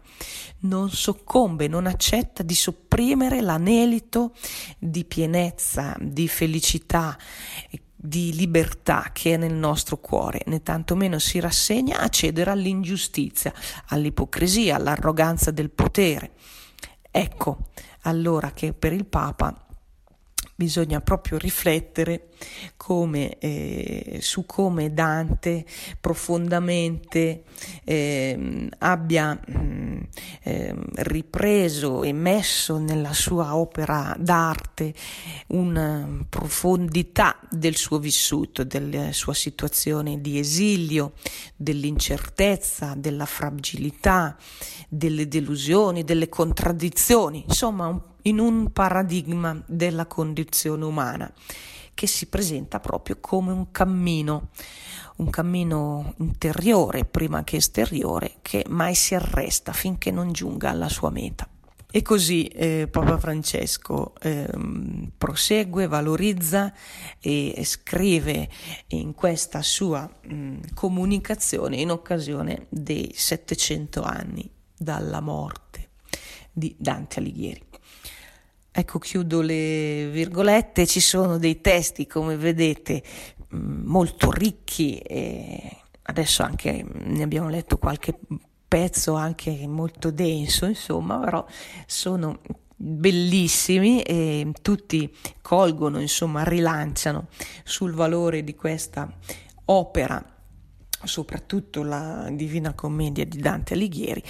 non 0.60 0.90
soccombe, 0.90 1.68
non 1.68 1.86
accetta 1.86 2.42
di 2.42 2.54
sopprimere 2.54 3.40
l'anelito 3.40 4.32
di 4.78 5.04
pienezza, 5.04 5.96
di 5.98 6.28
felicità 6.28 7.16
di 8.06 8.34
libertà 8.34 9.10
che 9.12 9.34
è 9.34 9.36
nel 9.36 9.54
nostro 9.54 9.98
cuore, 9.98 10.42
né 10.46 10.62
tantomeno 10.62 11.18
si 11.18 11.40
rassegna 11.40 11.98
a 11.98 12.08
cedere 12.08 12.50
all'ingiustizia, 12.50 13.52
all'ipocrisia, 13.86 14.76
all'arroganza 14.76 15.50
del 15.50 15.70
potere. 15.70 16.32
Ecco 17.10 17.70
allora 18.02 18.52
che 18.52 18.72
per 18.72 18.92
il 18.92 19.06
Papa 19.06 19.66
bisogna 20.54 21.00
proprio 21.02 21.36
riflettere 21.36 22.28
come, 22.76 23.38
eh, 23.38 24.18
su 24.22 24.46
come 24.46 24.92
Dante 24.94 25.66
profondamente 26.00 27.42
eh, 27.84 28.68
abbia 28.78 29.38
eh, 30.42 30.74
ripreso 30.94 32.02
e 32.02 32.12
messo 32.12 32.78
nella 32.78 33.12
sua 33.12 33.56
opera 33.56 34.14
d'arte 34.18 34.94
una 35.48 36.24
profondità 36.28 37.38
del 37.50 37.76
suo 37.76 37.98
vissuto, 37.98 38.64
della 38.64 39.12
sua 39.12 39.34
situazione 39.34 40.20
di 40.20 40.38
esilio, 40.38 41.12
dell'incertezza, 41.56 42.94
della 42.96 43.26
fragilità, 43.26 44.36
delle 44.88 45.28
delusioni, 45.28 46.04
delle 46.04 46.28
contraddizioni, 46.28 47.44
insomma 47.46 48.00
in 48.22 48.38
un 48.38 48.72
paradigma 48.72 49.60
della 49.66 50.06
condizione 50.06 50.84
umana 50.84 51.32
che 51.96 52.06
si 52.06 52.26
presenta 52.26 52.78
proprio 52.78 53.16
come 53.20 53.52
un 53.52 53.70
cammino, 53.70 54.50
un 55.16 55.30
cammino 55.30 56.14
interiore 56.18 57.04
prima 57.04 57.44
che 57.44 57.56
esteriore 57.56 58.36
che 58.42 58.64
mai 58.68 58.94
si 58.94 59.14
arresta 59.14 59.72
finché 59.72 60.10
non 60.10 60.32
giunga 60.32 60.70
alla 60.70 60.88
sua 60.88 61.10
meta. 61.10 61.48
E 61.90 62.02
così 62.02 62.46
eh, 62.48 62.88
Papa 62.90 63.16
Francesco 63.16 64.12
eh, 64.20 64.46
prosegue, 65.16 65.86
valorizza 65.86 66.72
e 67.20 67.62
scrive 67.64 68.50
in 68.88 69.14
questa 69.14 69.62
sua 69.62 70.06
mh, 70.06 70.74
comunicazione 70.74 71.76
in 71.76 71.90
occasione 71.90 72.66
dei 72.68 73.12
700 73.14 74.02
anni 74.02 74.50
dalla 74.76 75.20
morte 75.20 75.88
di 76.52 76.74
Dante 76.78 77.20
Alighieri. 77.20 77.64
Ecco, 78.78 78.98
chiudo 78.98 79.40
le 79.40 80.10
virgolette, 80.10 80.86
ci 80.86 81.00
sono 81.00 81.38
dei 81.38 81.62
testi, 81.62 82.06
come 82.06 82.36
vedete, 82.36 83.02
mm, 83.02 83.35
molto 83.56 84.30
ricchi 84.30 84.98
e 84.98 85.76
adesso 86.02 86.42
anche 86.42 86.84
ne 86.92 87.22
abbiamo 87.22 87.48
letto 87.48 87.78
qualche 87.78 88.18
pezzo 88.68 89.14
anche 89.14 89.66
molto 89.66 90.10
denso, 90.10 90.66
insomma, 90.66 91.18
però 91.18 91.44
sono 91.86 92.40
bellissimi 92.74 94.02
e 94.02 94.52
tutti 94.60 95.14
colgono, 95.40 96.00
insomma, 96.00 96.42
rilanciano 96.44 97.28
sul 97.64 97.92
valore 97.92 98.44
di 98.44 98.54
questa 98.54 99.10
opera 99.66 100.22
soprattutto 101.02 101.82
la 101.82 102.28
Divina 102.32 102.74
Commedia 102.74 103.24
di 103.24 103.38
Dante 103.38 103.74
Alighieri, 103.74 104.22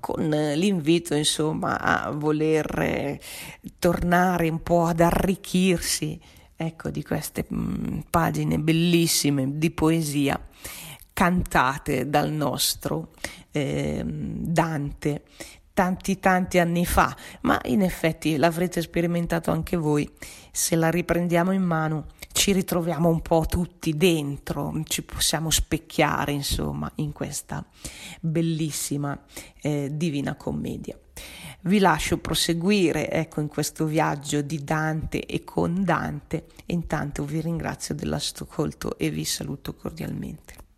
con 0.00 0.28
l'invito 0.28 1.14
insomma 1.14 1.78
a 1.78 2.10
voler 2.10 2.78
eh, 2.78 3.20
tornare 3.78 4.48
un 4.48 4.62
po' 4.62 4.84
ad 4.84 5.00
arricchirsi 5.00 6.20
ecco 6.60 6.90
di 6.90 7.04
queste 7.04 7.46
mh, 7.48 7.56
mm, 7.56 7.98
pagine 8.10 8.58
bellissime 8.58 9.58
di 9.58 9.70
poesia 9.70 10.38
cantate 11.12 12.08
dal 12.08 12.30
nostro 12.32 13.12
eh, 13.52 14.02
Dante 14.04 15.22
tanti 15.78 16.18
tanti 16.18 16.58
anni 16.58 16.84
fa, 16.84 17.16
ma 17.42 17.60
in 17.66 17.82
effetti 17.82 18.36
l'avrete 18.36 18.82
sperimentato 18.82 19.52
anche 19.52 19.76
voi. 19.76 20.10
Se 20.50 20.74
la 20.74 20.90
riprendiamo 20.90 21.52
in 21.52 21.62
mano 21.62 22.06
ci 22.32 22.50
ritroviamo 22.50 23.08
un 23.08 23.20
po' 23.20 23.46
tutti 23.48 23.96
dentro, 23.96 24.74
ci 24.82 25.04
possiamo 25.04 25.50
specchiare 25.50 26.32
insomma 26.32 26.90
in 26.96 27.12
questa 27.12 27.64
bellissima 28.20 29.16
eh, 29.62 29.88
divina 29.92 30.34
commedia. 30.34 30.98
Vi 31.60 31.80
lascio 31.80 32.18
proseguire 32.18 33.10
ecco 33.10 33.40
in 33.40 33.48
questo 33.48 33.84
viaggio 33.84 34.42
di 34.42 34.62
Dante 34.62 35.26
e 35.26 35.42
con 35.42 35.82
Dante 35.82 36.46
intanto 36.66 37.24
vi 37.24 37.40
ringrazio 37.40 37.96
dell'ascolto 37.96 38.96
e 38.96 39.10
vi 39.10 39.24
saluto 39.24 39.74
cordialmente. 39.74 40.66